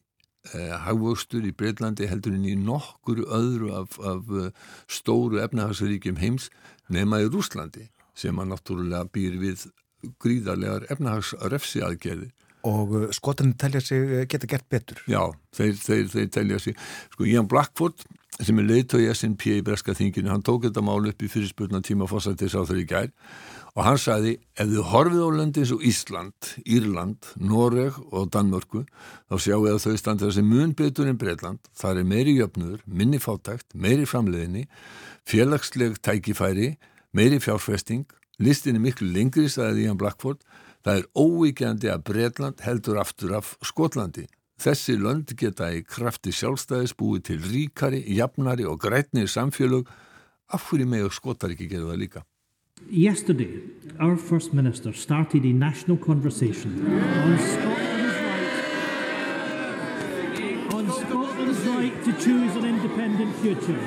eh, 0.52 0.76
hagvöxtur 0.86 1.48
í 1.48 1.54
Breitlandi 1.56 2.10
heldur 2.12 2.36
en 2.36 2.50
í 2.50 2.58
nokkur 2.60 3.24
öðru 3.28 3.72
af, 3.80 3.98
af 4.00 4.28
stóru 4.92 5.40
efnahagsríkjum 5.44 6.20
heims 6.20 6.50
nema 6.92 7.22
í 7.24 7.32
Rúslandi 7.32 7.88
sem 8.18 8.38
að 8.40 8.52
náttúrulega 8.52 9.08
býr 9.16 9.40
við 9.40 9.70
gríðarlegar 10.22 10.88
efnahagsrefsi 10.92 11.84
aðgerði 11.86 12.32
og 12.68 12.92
uh, 12.94 13.06
skotinni 13.16 13.56
telja 13.58 13.82
sig 13.82 14.04
uh, 14.06 14.24
geta 14.30 14.50
gert 14.50 14.68
betur. 14.70 15.00
Já, 15.10 15.32
þeir, 15.56 15.78
þeir, 15.82 16.10
þeir 16.14 16.28
telja 16.36 16.60
sig. 16.62 16.76
Sko 17.14 17.26
Ian 17.26 17.48
Blackford 17.50 18.04
sem 18.42 18.58
er 18.62 18.68
leiðtói 18.68 19.08
SNP 19.14 19.58
í 19.60 19.64
Breska 19.66 19.96
þinginu, 19.98 20.32
hann 20.32 20.46
tók 20.46 20.66
þetta 20.66 20.84
mál 20.86 21.02
upp 21.10 21.22
í 21.22 21.30
fyrirspurna 21.30 21.82
tíma 21.86 22.08
fórsættis 22.10 22.56
á 22.58 22.62
þeirri 22.64 22.86
gær 22.90 23.10
og 23.76 23.84
hann 23.86 24.00
sagði, 24.02 24.38
ef 24.60 24.68
þið 24.68 24.88
horfið 24.92 25.22
á 25.24 25.30
löndi 25.38 25.62
eins 25.64 25.74
og 25.76 25.84
Ísland, 25.88 26.50
Írland, 26.66 27.30
Noreg 27.40 28.00
og 28.12 28.32
Danmörku, 28.34 28.86
þá 29.32 29.36
sjáu 29.40 29.62
að 29.70 29.84
þau 29.86 29.98
standa 30.00 30.28
þessi 30.28 30.44
mun 30.44 30.74
betur 30.76 31.08
en 31.08 31.20
Breitland 31.22 31.60
það 31.78 32.02
er 32.02 32.10
meiri 32.12 32.38
jöfnur, 32.40 32.82
minni 32.86 33.22
fátækt, 33.24 33.70
meiri 33.74 34.08
framleiðinni, 34.10 34.66
félagsleg 35.30 36.02
tækifæri, 36.04 36.74
meiri 37.16 37.40
fjárfesting 37.40 38.08
Listin 38.42 38.80
er 38.80 38.82
miklu 38.82 39.06
lengri, 39.14 39.46
sagði 39.52 39.86
Ian 39.86 40.00
Blackford. 40.02 40.40
Það 40.82 41.02
er 41.02 41.10
óvíkjandi 41.14 41.92
að 41.94 42.06
Breitland 42.08 42.64
heldur 42.66 42.98
aftur 43.02 43.36
af 43.38 43.54
Skotlandi. 43.66 44.26
Þessi 44.62 44.96
lönd 44.98 45.34
geta 45.38 45.70
í 45.74 45.84
krafti 45.86 46.34
sjálfstæðis 46.34 46.96
búið 46.98 47.28
til 47.30 47.40
ríkari, 47.46 48.02
jafnari 48.18 48.66
og 48.66 48.82
grætni 48.82 49.28
samfélög. 49.30 49.90
Af 50.50 50.70
hverju 50.70 50.90
með 50.90 51.12
skotar 51.14 51.54
ekki 51.54 51.70
gera 51.70 51.92
það 51.92 52.02
líka? 52.02 52.26
Yesterday, 52.90 53.62
our 54.00 54.18
First 54.18 54.54
Minister 54.54 54.94
started 54.94 55.44
a 55.44 55.54
national 55.54 55.98
conversation 55.98 56.72
on 56.98 57.40
Scotland's 57.40 58.16
right, 60.30 60.74
on 60.74 60.92
Scotland's 60.92 61.60
right 61.62 62.04
to 62.04 62.14
choose 62.14 62.56
an 62.56 62.66
independent 62.66 63.36
future. 63.38 63.80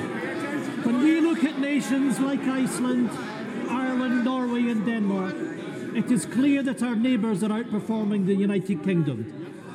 When 0.83 1.01
we 1.01 1.21
look 1.21 1.43
at 1.43 1.59
nations 1.59 2.19
like 2.19 2.41
Iceland, 2.41 3.09
Ireland, 3.69 4.25
Norway, 4.25 4.69
and 4.69 4.85
Denmark, 4.85 5.35
it 5.95 6.11
is 6.11 6.25
clear 6.25 6.63
that 6.63 6.81
our 6.81 6.95
neighbours 6.95 7.43
are 7.43 7.49
outperforming 7.49 8.25
the 8.25 8.35
United 8.35 8.83
Kingdom. 8.83 9.25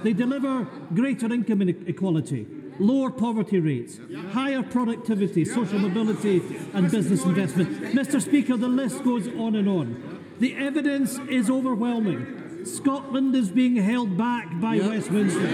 They 0.03 0.13
deliver 0.13 0.67
greater 0.95 1.33
income 1.33 1.63
equality, 1.63 2.47
lower 2.81 3.11
poverty 3.11 3.61
rates, 3.61 4.01
higher 4.33 4.63
productivity, 4.63 5.45
social 5.45 5.79
mobility, 5.79 6.43
and 6.73 6.91
business 6.91 7.25
investment. 7.25 7.95
Mr. 7.95 8.21
Speaker, 8.21 8.57
the 8.57 8.69
list 8.69 9.05
goes 9.05 9.29
on 9.29 9.55
and 9.55 9.69
on. 9.69 10.21
The 10.39 10.57
evidence 10.57 11.19
is 11.29 11.51
overwhelming. 11.51 12.65
Scotland 12.65 13.35
is 13.35 13.51
being 13.51 13.77
held 13.77 14.17
back 14.17 14.61
by 14.61 14.75
yep. 14.75 14.91
Westminster. 14.91 15.49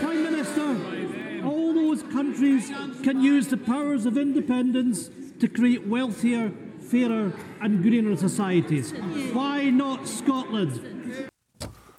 Prime 0.00 0.22
Minister, 0.24 1.44
all 1.44 1.72
those 1.72 2.02
countries 2.04 2.68
can 3.02 3.22
use 3.22 3.48
the 3.48 3.56
powers 3.56 4.06
of 4.06 4.18
independence 4.18 5.10
to 5.40 5.48
create 5.48 5.86
wealthier 5.86 6.52
fairer 6.80 7.32
and 7.60 7.82
greener 7.82 8.16
societies. 8.16 8.92
Why 9.32 9.70
not 9.70 10.08
Scotland? 10.08 11.27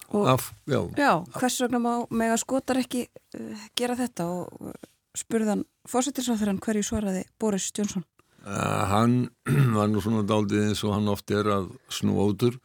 Og, 0.09 0.25
Af, 0.27 0.53
já. 0.65 0.79
já, 0.97 1.11
hvers 1.37 1.59
vegna 1.61 1.79
má 1.81 1.91
með 2.09 2.33
að 2.33 2.41
skotar 2.41 2.79
ekki 2.81 3.03
uh, 3.37 3.65
gera 3.77 3.97
þetta 3.99 4.25
og 4.25 4.63
uh, 4.71 4.73
spurðan 5.17 5.65
fósittisráþurann 5.89 6.61
hverju 6.63 6.87
svaraði 6.87 7.27
Boris 7.41 7.69
Jónsson? 7.77 8.05
Uh, 8.41 8.87
hann 8.89 9.19
var 9.77 9.91
nú 9.91 10.01
svona 10.01 10.25
daldið 10.25 10.69
eins 10.69 10.81
og 10.87 10.95
hann 10.97 11.11
oft 11.11 11.29
er 11.35 11.51
að 11.53 11.69
snú 11.93 12.17
átur 12.25 12.57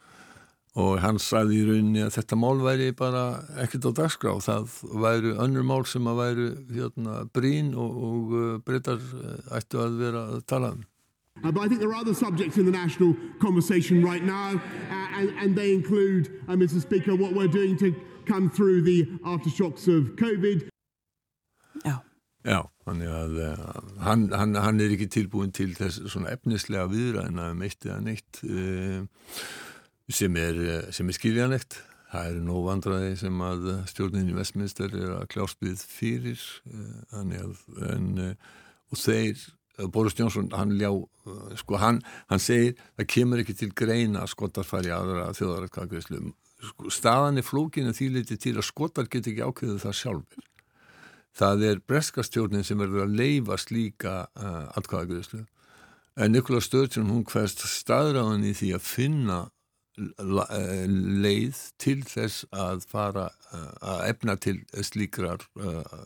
og 0.75 0.97
hann 0.99 1.21
sagði 1.21 1.61
í 1.61 1.67
rauninni 1.69 2.01
að 2.03 2.17
þetta 2.17 2.39
mál 2.39 2.57
væri 2.63 2.89
bara 2.97 3.23
ekkert 3.63 3.87
á 3.87 3.91
dagskrá 4.01 4.33
það 4.43 4.73
væri 5.05 5.35
önnur 5.45 5.69
mál 5.69 5.85
sem 5.87 6.09
að 6.11 6.19
væri 6.19 6.47
hérna, 6.73 7.21
brín 7.31 7.71
og, 7.79 8.01
og 8.09 8.35
breytar 8.65 8.99
ættu 9.55 9.79
að 9.85 10.01
vera 10.01 10.25
að 10.33 10.43
tala 10.49 10.73
um 10.75 10.83
Uh, 11.43 11.51
but 11.51 11.61
I 11.61 11.67
think 11.67 11.79
there 11.79 11.89
are 11.89 11.95
other 11.95 12.13
subjects 12.13 12.57
in 12.57 12.65
the 12.65 12.71
national 12.71 13.15
conversation 13.39 14.03
right 14.03 14.23
now, 14.23 14.55
uh, 14.55 15.19
and, 15.19 15.29
and, 15.37 15.55
they 15.55 15.73
include, 15.73 16.41
uh, 16.47 16.53
Mr. 16.53 16.81
Speaker, 16.81 17.15
what 17.15 17.33
we're 17.33 17.47
doing 17.47 17.77
to 17.77 17.93
come 18.25 18.49
through 18.49 18.81
the 18.83 19.05
aftershocks 19.25 19.87
of 19.87 20.15
COVID. 20.15 20.69
Já. 21.83 22.01
Já, 22.45 22.61
þannig 22.85 23.09
að 23.09 23.39
uh, 23.41 23.73
hann, 24.05 24.29
hann, 24.31 24.55
hann 24.55 24.79
er 24.79 24.93
ekki 24.93 25.09
tilbúin 25.09 25.51
til 25.55 25.73
þess 25.75 26.03
svona 26.13 26.31
efnislega 26.35 26.85
viðræðina 26.91 27.49
um 27.55 27.63
eitt 27.65 27.87
eða 27.87 27.97
neitt 28.05 28.41
uh, 28.45 29.01
sem 30.13 30.37
er, 30.37 30.61
uh, 30.61 30.93
er 30.93 31.17
skiljanlegt. 31.17 31.79
Það 32.13 32.29
eru 32.31 32.43
nóg 32.45 32.67
vandraði 32.69 33.15
sem 33.19 33.41
að 33.43 33.65
stjórnin 33.91 34.29
í 34.31 34.37
Vestminster 34.37 34.93
er 34.93 35.17
að 35.17 35.25
kljást 35.33 35.59
við 35.65 35.81
fyrir, 35.83 36.43
þannig 37.11 37.41
að, 37.43 37.63
en, 37.89 38.05
og 38.93 39.01
þeir 39.01 39.41
Boris 39.91 40.15
Jónsson, 40.17 40.49
hann 40.55 40.75
ljá 40.79 40.89
eh, 40.91 41.53
sko 41.59 41.79
hann, 41.81 42.01
hann 42.31 42.41
segir, 42.41 42.75
það 42.97 43.09
kemur 43.11 43.43
ekki 43.43 43.55
til 43.59 43.71
greina 43.75 44.23
að 44.23 44.33
skotar 44.35 44.67
fari 44.67 44.93
aðra 44.95 45.31
þjóðaratkvæðislu 45.37 46.21
sko, 46.69 46.91
staðan 46.93 47.41
er 47.41 47.47
flókinu 47.47 47.95
því 47.95 48.11
litið 48.19 48.43
til 48.45 48.55
að 48.57 48.69
skotar 48.69 49.09
get 49.11 49.27
ekki 49.31 49.43
ákveðu 49.43 49.81
það 49.83 49.97
sjálfur 50.01 50.51
það 51.35 51.65
er 51.69 51.81
breskastjórnin 51.83 52.63
sem 52.63 52.79
verður 52.79 53.07
að 53.07 53.17
leifa 53.19 53.59
slíka 53.59 54.15
uh, 54.39 54.71
atkvæðagreðslu 54.79 55.43
en 56.15 56.31
Nikola 56.31 56.63
Sturgeon 56.63 57.11
hún 57.11 57.25
hverst 57.27 57.65
staðræðan 57.67 58.47
í 58.47 58.55
því 58.55 58.71
að 58.77 58.87
finna 58.87 59.41
leið 59.95 61.59
til 61.79 62.01
þess 62.03 62.43
að 62.51 62.83
fara 62.91 63.29
uh, 63.51 63.71
að 63.79 64.01
efna 64.09 64.35
til 64.39 64.57
slíkrar 64.83 65.43
uh, 65.59 66.03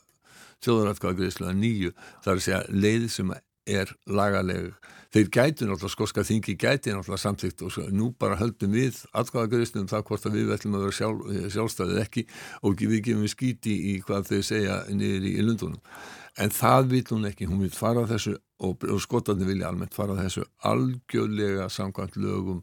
þjóðaratkvæðagreðslu 0.66 1.48
að 1.50 1.60
nýju. 1.60 1.94
Þar 2.24 2.36
að 2.36 2.44
segja 2.46 2.62
leið 2.70 3.08
sem 3.14 3.34
er 3.70 3.92
lagaleg. 4.10 4.72
Þeir 5.10 5.30
gætu 5.34 5.66
náttúrulega, 5.66 5.94
skoska 5.96 6.24
þingi 6.26 6.54
gæti 6.62 6.94
náttúrulega 6.94 7.24
samþygt 7.24 7.64
og 7.66 7.78
nú 7.96 8.12
bara 8.22 8.38
höldum 8.38 8.76
við 8.78 9.00
atkvæðagreðslu 9.18 9.82
um 9.82 9.90
það 9.90 10.06
hvort 10.10 10.28
að 10.30 10.38
við 10.38 10.54
ætlum 10.54 10.78
að 10.78 10.86
vera 10.86 10.98
sjálf, 11.00 11.24
sjálfstæðið 11.56 12.02
ekki 12.04 12.26
og 12.62 12.84
við 12.84 13.02
gefum 13.08 13.26
við 13.26 13.34
skíti 13.34 13.76
í 13.90 13.96
hvað 14.06 14.30
þau 14.30 14.42
segja 14.52 14.82
niður 14.94 15.26
í, 15.26 15.34
í 15.34 15.46
Lundunum 15.48 15.82
en 16.40 16.54
það 16.54 16.92
vil 16.94 17.06
hún 17.10 17.30
ekki, 17.30 17.48
hún 17.50 17.64
vil 17.64 17.74
fara 17.74 18.06
þessu 18.10 18.36
og, 18.64 18.86
og 18.86 19.02
skotandi 19.04 19.48
vilja 19.48 19.70
almennt 19.72 19.98
fara 19.98 20.18
þessu 20.20 20.46
algjörlega 20.70 21.70
samkvæmt 21.74 22.20
lögum 22.22 22.62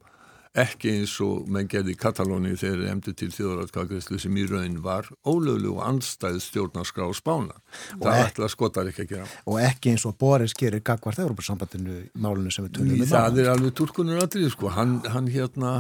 ekki 0.56 0.92
eins 0.96 1.14
og 1.24 1.48
menn 1.52 1.68
gerði 1.70 1.94
í 1.94 1.98
Katalóni 2.00 2.54
þegar 2.56 2.82
þeir 2.82 2.92
emdi 2.92 3.14
til 3.20 3.28
þjóðratkakriðslu 3.34 4.18
sem 4.22 4.36
í 4.40 4.44
raun 4.48 4.78
var 4.84 5.08
ólöglu 5.28 5.74
og 5.76 5.82
anstæð 5.86 6.38
stjórnarskrá 6.44 7.08
spána. 7.16 7.58
Og 7.98 8.06
það 8.06 8.22
ætla 8.24 8.50
skotar 8.52 8.90
ekki 8.90 9.06
að 9.06 9.12
gera. 9.14 9.26
Og 9.44 9.60
ekki 9.62 9.92
eins 9.92 10.06
og 10.08 10.16
Boris 10.20 10.56
gerir 10.56 10.84
gagvart 10.86 11.20
Európa-sambandinu 11.24 12.02
málunum 12.14 12.54
sem 12.54 12.68
við 12.68 12.78
tölum 12.78 12.94
um. 12.96 13.08
Það 13.10 13.42
er 13.42 13.50
alveg 13.52 13.74
turkunur 13.80 14.22
aðrið 14.24 14.52
sko. 14.54 14.72
Hann, 14.76 14.98
hann 15.12 15.28
hérna 15.32 15.74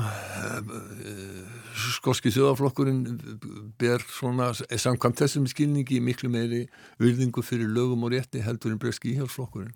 skoski 1.96 2.32
þjóðaflokkurinn 2.34 3.02
ber 3.80 4.04
svona 4.10 4.50
samkvæmt 4.56 5.22
þessum 5.22 5.48
skilningi 5.50 6.00
miklu 6.04 6.30
meiri 6.32 6.66
virðingu 7.02 7.44
fyrir 7.44 7.70
lögum 7.72 8.06
og 8.06 8.14
rétti 8.14 8.44
heldur 8.44 8.74
en 8.74 8.80
breski 8.82 9.14
íhjálpsflokkurinn. 9.14 9.74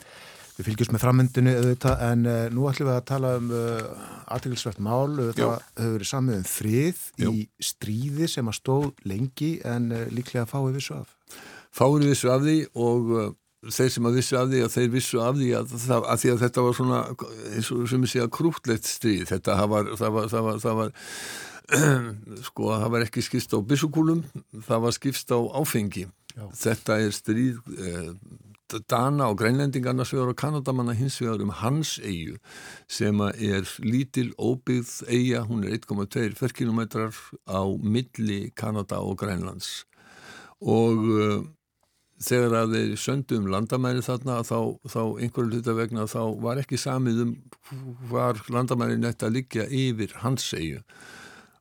Við 0.60 0.66
fylgjumst 0.68 0.92
með 0.92 1.00
frammyndinu 1.00 1.52
auðvitað 1.56 2.00
en 2.04 2.24
uh, 2.28 2.38
nú 2.52 2.66
ætlum 2.68 2.90
við 2.90 2.96
að 2.98 3.04
tala 3.08 3.28
um 3.38 3.46
uh, 3.48 3.60
eh, 3.80 4.08
aðtækilsvært 4.34 4.80
mál, 4.84 5.06
auðvitað 5.08 5.54
hefur 5.78 5.94
verið 5.94 6.08
samið 6.10 6.34
um 6.36 6.42
frið 6.50 6.98
Jó. 7.22 7.30
í 7.32 7.44
stríði 7.64 8.28
sem 8.28 8.50
að 8.50 8.56
stóð 8.58 8.90
lengi 9.08 9.48
en 9.64 9.86
uh, 9.96 10.02
líklega 10.12 10.44
fáið 10.50 10.76
vissu 10.76 10.98
af. 10.98 11.14
Fáið 11.72 12.04
vissu 12.10 12.28
af 12.34 12.44
því 12.44 12.56
og 12.76 13.08
þeir 13.72 13.94
sem 13.94 14.10
að 14.10 14.18
vissu 14.20 14.36
af 14.36 14.50
því 14.50 14.60
að 14.66 14.74
þeir 14.74 14.92
vissu 14.98 15.22
af 15.24 15.40
því 15.40 15.48
að, 15.62 15.72
það, 15.86 16.04
að, 16.12 16.20
því 16.20 16.34
að 16.34 16.44
þetta 16.44 16.66
var 16.66 16.76
svona 16.80 17.00
eins 17.54 17.72
og 17.72 17.88
sem 17.94 18.04
ég 18.04 18.12
segja 18.12 18.28
krútlegt 18.36 18.90
stríð, 18.90 19.24
þetta 19.32 19.56
var, 19.72 19.90
það 20.02 20.14
var, 20.18 20.28
það 20.34 20.46
var, 20.50 20.60
það 20.66 20.78
var 20.82 20.94
sko 22.50 22.70
það 22.74 22.86
var 22.98 23.08
ekki 23.08 23.24
skipst 23.24 23.56
á 23.56 23.58
bissukúlum, 23.64 24.22
það 24.68 24.84
var 24.84 24.96
skipst 24.98 25.32
á 25.32 25.40
áfengi. 25.40 26.04
Já. 26.36 26.44
Þetta 26.66 27.00
er 27.00 27.16
stríð 27.16 27.64
Dana 28.90 29.28
og 29.30 29.38
grænlendingarna 29.40 30.04
svegar 30.04 30.32
og 30.32 30.36
kanadamanna 30.36 30.92
hins 30.92 31.20
vegar 31.20 31.42
um 31.42 31.50
hans 31.50 31.98
eigu 31.98 32.36
sem 32.88 33.20
er 33.20 33.68
lítil 33.82 34.32
óbyggð 34.38 35.04
eiga, 35.08 35.44
hún 35.48 35.64
er 35.64 35.78
1,2 35.78 36.34
ferkilometrar 36.38 37.14
á 37.48 37.62
milli 37.82 38.50
Kanada 38.56 39.00
og 39.00 39.18
Grænlands. 39.18 39.84
Og 40.60 40.98
uh, 40.98 41.44
þegar 42.20 42.56
að 42.62 42.74
þeir 42.76 42.98
söndu 43.00 43.38
um 43.40 43.48
landamæri 43.52 44.04
þarna 44.04 44.42
þá, 44.44 44.76
þá 44.84 45.02
einhverju 45.22 45.54
hluta 45.54 45.74
vegna 45.76 46.04
þá 46.10 46.22
var 46.44 46.60
ekki 46.60 46.78
samið 46.80 47.24
um 47.24 47.32
hvar 48.10 48.40
landamæri 48.52 48.98
netta 49.00 49.28
að 49.30 49.40
liggja 49.40 49.66
yfir 49.66 50.14
hans 50.20 50.52
eigu 50.54 50.82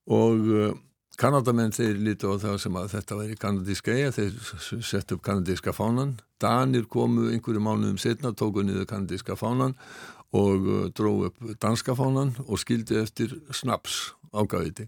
og 0.10 0.48
uh, 0.52 0.72
Kanadamenn 1.20 1.74
þeir 1.76 1.98
lítu 2.00 2.30
á 2.32 2.40
það 2.40 2.58
sem 2.64 2.78
að 2.80 2.92
þetta 2.94 3.16
væri 3.20 3.34
kanadíska 3.40 3.92
eiga, 3.92 4.12
þeir 4.16 4.84
sett 4.88 5.12
upp 5.12 5.24
kanadíska 5.26 5.74
fánan. 5.76 6.14
Danir 6.40 6.86
komu 6.88 7.26
einhverju 7.34 7.60
mánuðum 7.60 7.98
setna, 8.00 8.32
tóku 8.32 8.64
niður 8.64 8.88
kanadíska 8.88 9.36
fánan 9.40 9.76
og 10.32 10.70
uh, 10.70 10.86
dró 10.96 11.16
upp 11.28 11.42
danska 11.60 11.98
fánan 11.98 12.38
og 12.46 12.62
skildi 12.62 13.02
eftir 13.02 13.36
snaps 13.52 14.14
ágæðiti. 14.32 14.88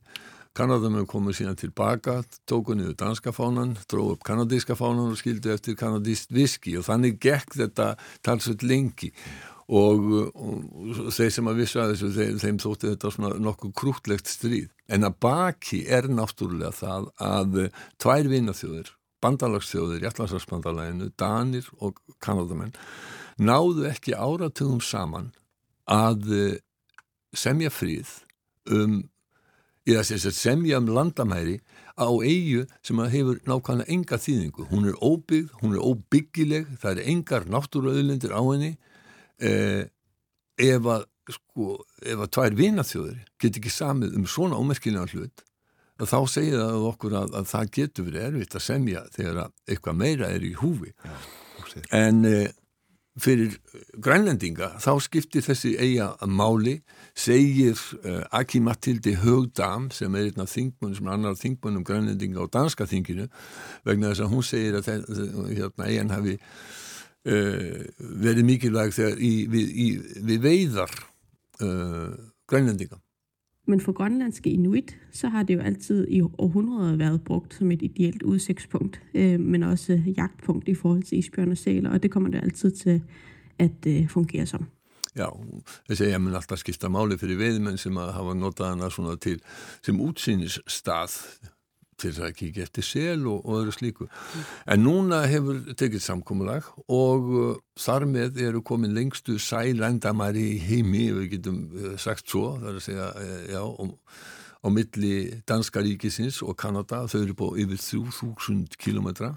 Kanadamenn 0.55 1.07
komu 1.07 1.35
síðan 1.35 1.59
tilbaka, 1.59 2.21
tóku 2.47 2.77
niður 2.79 2.95
danska 3.03 3.35
fánan, 3.35 3.75
dró 3.91 4.13
upp 4.13 4.23
kanadíska 4.27 4.79
fánan 4.79 5.11
og 5.11 5.19
skildi 5.19 5.51
eftir 5.51 5.75
kanadíst 5.79 6.31
viski 6.31 6.77
og 6.79 6.87
þannig 6.87 7.19
gekk 7.23 7.59
þetta 7.59 7.93
talsveit 8.23 8.63
lengi 8.63 9.11
og, 9.71 10.07
og 10.35 11.11
þeir 11.15 11.33
sem 11.35 11.49
að 11.49 11.59
vissu 11.61 11.81
að 11.81 11.93
þessu 11.93 12.09
þeim, 12.15 12.39
þeim 12.41 12.57
þótti 12.61 12.89
þetta 12.91 13.11
svona 13.15 13.35
nokkuð 13.39 13.75
krútlegt 13.81 14.31
stríð 14.31 14.71
en 14.91 15.07
að 15.07 15.19
baki 15.23 15.83
er 15.87 16.09
náttúrulega 16.11 16.73
það 16.75 17.07
að 17.23 17.61
tvær 18.01 18.31
vinaþjóðir 18.33 18.91
bandalagsþjóðir 19.21 20.03
í 20.03 20.09
Allansarsbandalæginu 20.09 21.11
Danir 21.19 21.69
og 21.79 22.01
Kanadamenn 22.23 22.73
náðu 23.41 23.87
ekki 23.91 24.17
áratugum 24.17 24.81
saman 24.83 25.31
að 25.91 26.27
semja 27.37 27.71
fríð 27.71 28.11
um 28.71 29.01
eða 29.87 30.03
semja 30.35 30.77
um 30.77 30.89
landamæri 30.93 31.59
á 31.97 32.09
eigu 32.23 32.65
sem 32.83 32.99
hefur 32.99 33.39
nákvæmlega 33.45 33.89
enga 33.89 34.17
þýðingu. 34.17 34.67
Hún 34.69 34.87
er 34.89 34.97
óbyggð, 35.01 35.49
hún 35.61 35.75
er 35.75 35.81
óbyggileg, 35.81 36.67
það 36.81 36.91
er 36.91 37.09
engar 37.11 37.47
náttúruauðlindir 37.49 38.33
á 38.33 38.41
henni 38.41 38.77
eh, 39.47 39.85
ef 40.61 40.91
að 40.95 41.07
sko, 41.31 41.77
ef 42.01 42.25
að 42.25 42.33
tvær 42.35 42.57
vinaþjóður 42.59 43.17
get 43.41 43.57
ekki 43.59 43.71
samið 43.73 44.17
um 44.19 44.27
svona 44.29 44.59
ómerkilega 44.59 45.07
hlut 45.13 45.45
þá 46.01 46.17
segir 46.33 46.57
það 46.57 46.87
okkur 46.89 47.13
að, 47.19 47.35
að 47.37 47.51
það 47.51 47.73
getur 47.77 48.07
verið 48.07 48.23
erfitt 48.27 48.55
að 48.57 48.63
semja 48.65 49.03
þegar 49.13 49.43
að 49.43 49.51
eitthvað 49.69 49.99
meira 49.99 50.29
er 50.33 50.45
í 50.47 50.55
húfi. 50.57 50.93
Já, 51.05 51.17
en 51.93 52.25
eh, 52.25 52.49
fyrir 53.19 53.57
grænlendinga 54.01 54.69
þá 54.81 54.91
skiptir 55.03 55.43
þessi 55.43 55.73
eiga 55.79 56.13
máli 56.31 56.77
segir 57.17 57.75
uh, 58.05 58.23
Aki 58.31 58.61
Matildi 58.63 59.17
Högdam 59.19 59.89
sem 59.91 60.15
er 60.15 60.29
einn 60.29 60.43
af 60.43 60.53
þingmunum 60.53 60.95
sem 60.95 61.09
er 61.09 61.17
annar 61.17 61.35
þingmunum 61.39 61.83
grænlendinga 61.87 62.45
á 62.47 62.53
danska 62.53 62.87
þinginu 62.87 63.27
vegna 63.87 64.13
þess 64.13 64.23
að 64.23 64.31
hún 64.31 64.47
segir 64.47 64.79
að 64.79 64.87
hérna, 64.87 65.89
eigan 65.89 66.15
hafi 66.15 66.37
uh, 67.29 67.85
verið 67.99 68.47
mikilvæg 68.47 68.93
þegar 68.97 69.21
í, 69.21 69.31
við, 69.51 69.71
í, 69.85 69.87
við 70.27 70.43
veiðar 70.47 70.93
uh, 71.61 72.11
grønlændingar. 72.49 73.01
Men 73.69 73.79
for 73.79 73.93
grønlandske 73.93 74.49
inuit, 74.49 74.97
så 75.13 75.29
har 75.29 75.43
det 75.43 75.53
jo 75.53 75.61
altid 75.61 76.07
i 76.09 76.21
århundreder 76.21 76.95
været 76.97 77.21
brugt 77.23 77.53
som 77.53 77.71
et 77.71 77.81
ideelt 77.81 78.23
udsigtspunkt, 78.23 79.01
øh, 79.13 79.39
men 79.39 79.63
også 79.63 80.01
jagtpunkt 80.17 80.67
i 80.67 80.75
forhold 80.75 81.03
til 81.03 81.17
isbjørn 81.17 81.51
og 81.51 81.57
sæler, 81.57 81.89
og 81.89 82.03
det 82.03 82.11
kommer 82.11 82.29
det 82.29 82.43
altid 82.43 82.71
til 82.71 83.01
at 83.59 83.85
øh, 83.87 84.09
fungere 84.09 84.45
som. 84.45 84.65
Já, 85.15 85.27
þessi 85.89 86.07
ég 86.07 86.19
mun 86.23 86.35
alltaf 86.39 86.61
skipta 86.61 86.87
máli 86.87 87.17
fyrir 87.19 87.35
veiðmenn 87.35 87.79
sem 87.79 87.97
að 87.99 88.13
hafa 88.15 88.35
notað 88.39 88.69
hana 88.69 88.87
svona 88.87 89.17
til 89.19 89.41
sem 89.83 89.97
útsýnisstað 89.99 91.17
til 92.01 92.13
að 92.17 92.35
kíkja 92.39 92.65
eftir 92.67 92.85
sel 92.85 93.27
og, 93.29 93.45
og 93.45 93.61
öðru 93.61 93.75
slíku. 93.75 94.09
En 94.65 94.83
núna 94.85 95.23
hefur 95.29 95.61
tekið 95.77 96.03
samkómulag 96.05 96.67
og 96.91 97.31
uh, 97.31 97.55
þar 97.79 98.07
með 98.09 98.41
eru 98.47 98.63
komin 98.65 98.95
lengstu 98.97 99.37
sælændamæri 99.41 100.47
í 100.55 100.59
heimi, 100.65 101.07
við 101.19 101.29
getum 101.37 101.63
uh, 101.71 101.95
sagt 102.01 102.29
svo, 102.29 102.55
það 102.59 102.71
er 102.71 102.79
að 102.79 102.87
segja, 102.87 103.09
uh, 103.11 103.37
já, 103.51 103.61
um, 103.85 103.95
á 104.61 104.67
milli 104.69 105.13
Danska 105.47 105.81
ríkisins 105.81 106.41
og 106.45 106.57
Kanada, 106.59 107.05
þau 107.09 107.21
eru 107.23 107.37
búið 107.37 107.63
yfir 107.65 107.81
3000 107.85 108.77
kilometra 108.81 109.35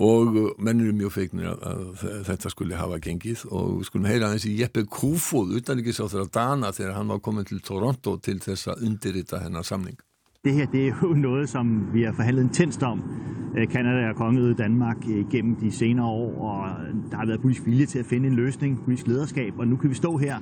og 0.00 0.36
uh, 0.40 0.46
menn 0.58 0.80
eru 0.80 0.94
mjög 0.96 1.12
feiknir 1.18 1.50
að, 1.52 1.66
að 1.68 2.22
þetta 2.30 2.52
skulle 2.52 2.80
hafa 2.80 3.00
gengið 3.02 3.44
og 3.50 3.74
við 3.80 3.90
skulum 3.90 4.08
heyra 4.08 4.30
þessi 4.32 4.54
Jeppe 4.56 4.86
Kofod 4.88 5.52
utanrikis 5.58 6.00
á 6.00 6.08
þeirra 6.08 6.30
Dana 6.32 6.72
þegar 6.72 6.96
hann 6.96 7.12
var 7.12 7.20
komin 7.24 7.48
til 7.48 7.60
Toronto 7.60 8.16
til 8.16 8.38
þess 8.40 8.72
að 8.72 8.86
undirrita 8.88 9.42
hennar 9.44 9.68
samning. 9.68 10.00
Det 10.44 10.54
her 10.54 10.66
det 10.66 10.88
er 10.88 10.94
jo 11.02 11.08
noget, 11.28 11.48
som 11.48 11.94
vi 11.94 12.02
har 12.02 12.12
forhandlet 12.12 12.42
intenst 12.42 12.82
om, 12.82 13.02
øh, 13.58 13.68
Kanada 13.68 14.08
og 14.08 14.16
kongeriget 14.16 14.58
Danmark 14.58 14.96
øh, 15.08 15.30
gennem 15.30 15.56
de 15.56 15.72
senere 15.72 16.06
år, 16.06 16.42
og 16.42 16.70
der 17.10 17.16
har 17.16 17.26
været 17.26 17.40
politisk 17.40 17.66
vilje 17.66 17.86
til 17.86 17.98
at 17.98 18.06
finde 18.06 18.28
en 18.28 18.34
løsning, 18.34 18.84
politisk 18.84 19.06
lederskab, 19.06 19.58
og 19.58 19.68
nu 19.68 19.76
kan 19.76 19.90
vi 19.90 19.94
stå 19.94 20.16
her 20.16 20.40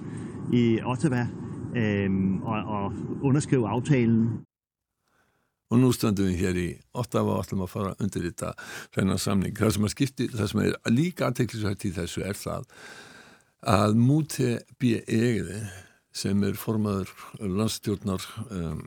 i 0.52 0.80
Ottawa 0.84 1.28
øhm, 1.76 2.42
og, 2.42 2.62
og 2.64 2.92
underskrive 3.22 3.68
aftalen. 3.68 4.40
Og 5.70 5.78
nú 5.78 5.92
stöndum 5.94 6.26
við 6.26 6.40
hér 6.42 6.56
í 6.58 6.70
Ottawa 6.98 7.36
og 7.36 7.44
ætlum 7.44 7.60
að 7.62 7.68
fara 7.70 7.90
undir 8.02 8.24
þetta 8.24 8.48
þennan 8.96 9.20
samning. 9.22 9.52
Það 9.54 9.76
sem, 9.76 9.84
skipti, 9.92 10.26
það 10.32 10.48
sem 10.50 10.62
er 10.64 10.72
líka 10.90 11.28
aðteklisvægt 11.28 11.84
í 11.86 11.92
þessu 11.94 12.24
er 12.26 12.34
það 12.34 12.64
að 13.62 13.94
Múti 14.00 14.48
B.E. 14.82 15.60
sem 16.10 16.42
er 16.42 16.58
formaður 16.58 17.12
landstjórnar 17.38 18.26
um, 18.50 18.82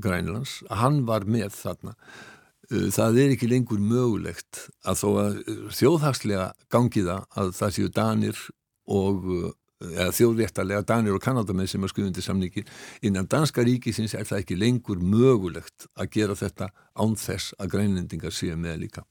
Grænlands, 0.00 0.60
hann 0.70 1.02
var 1.08 1.26
með 1.28 1.52
þarna 1.56 1.94
uh, 1.96 2.88
það 2.94 3.22
er 3.24 3.34
ekki 3.36 3.50
lengur 3.50 3.82
mögulegt 3.82 4.66
að 4.84 5.02
þó 5.02 5.08
að 5.24 5.40
uh, 5.42 5.64
þjóðhagslega 5.80 6.52
gangi 6.72 7.04
það 7.08 7.26
að 7.42 7.52
það 7.58 7.74
séu 7.78 7.92
Danir 7.98 8.46
og 8.92 9.28
uh, 9.28 9.50
eða 9.82 10.12
þjóðréttarlega 10.14 10.86
Danir 10.86 11.16
og 11.16 11.22
Kanadamenn 11.24 11.70
sem 11.70 11.82
er 11.82 11.90
skuðundi 11.90 12.22
samningin 12.22 12.68
innan 13.02 13.26
danska 13.30 13.64
ríkisins 13.66 14.14
er 14.14 14.28
það 14.28 14.44
ekki 14.44 14.58
lengur 14.60 15.02
mögulegt 15.02 15.88
að 15.98 16.12
gera 16.18 16.38
þetta 16.38 16.70
án 16.94 17.16
þess 17.18 17.56
að 17.58 17.72
grænlendingar 17.74 18.34
séu 18.34 18.54
með 18.54 18.84
líka 18.84 19.06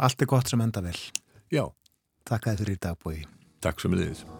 Allt 0.00 0.22
er 0.22 0.30
gott 0.32 0.48
sem 0.48 0.60
enda 0.64 0.80
vel. 0.80 0.96
Já. 1.52 1.66
Takk 2.24 2.48
að 2.48 2.62
fyrir 2.62 2.78
í 2.78 2.80
dagbúi. 2.86 3.18
Takk 3.60 3.82
sem 3.82 3.92
leiðis. 3.92 4.24
Þú 4.24 4.39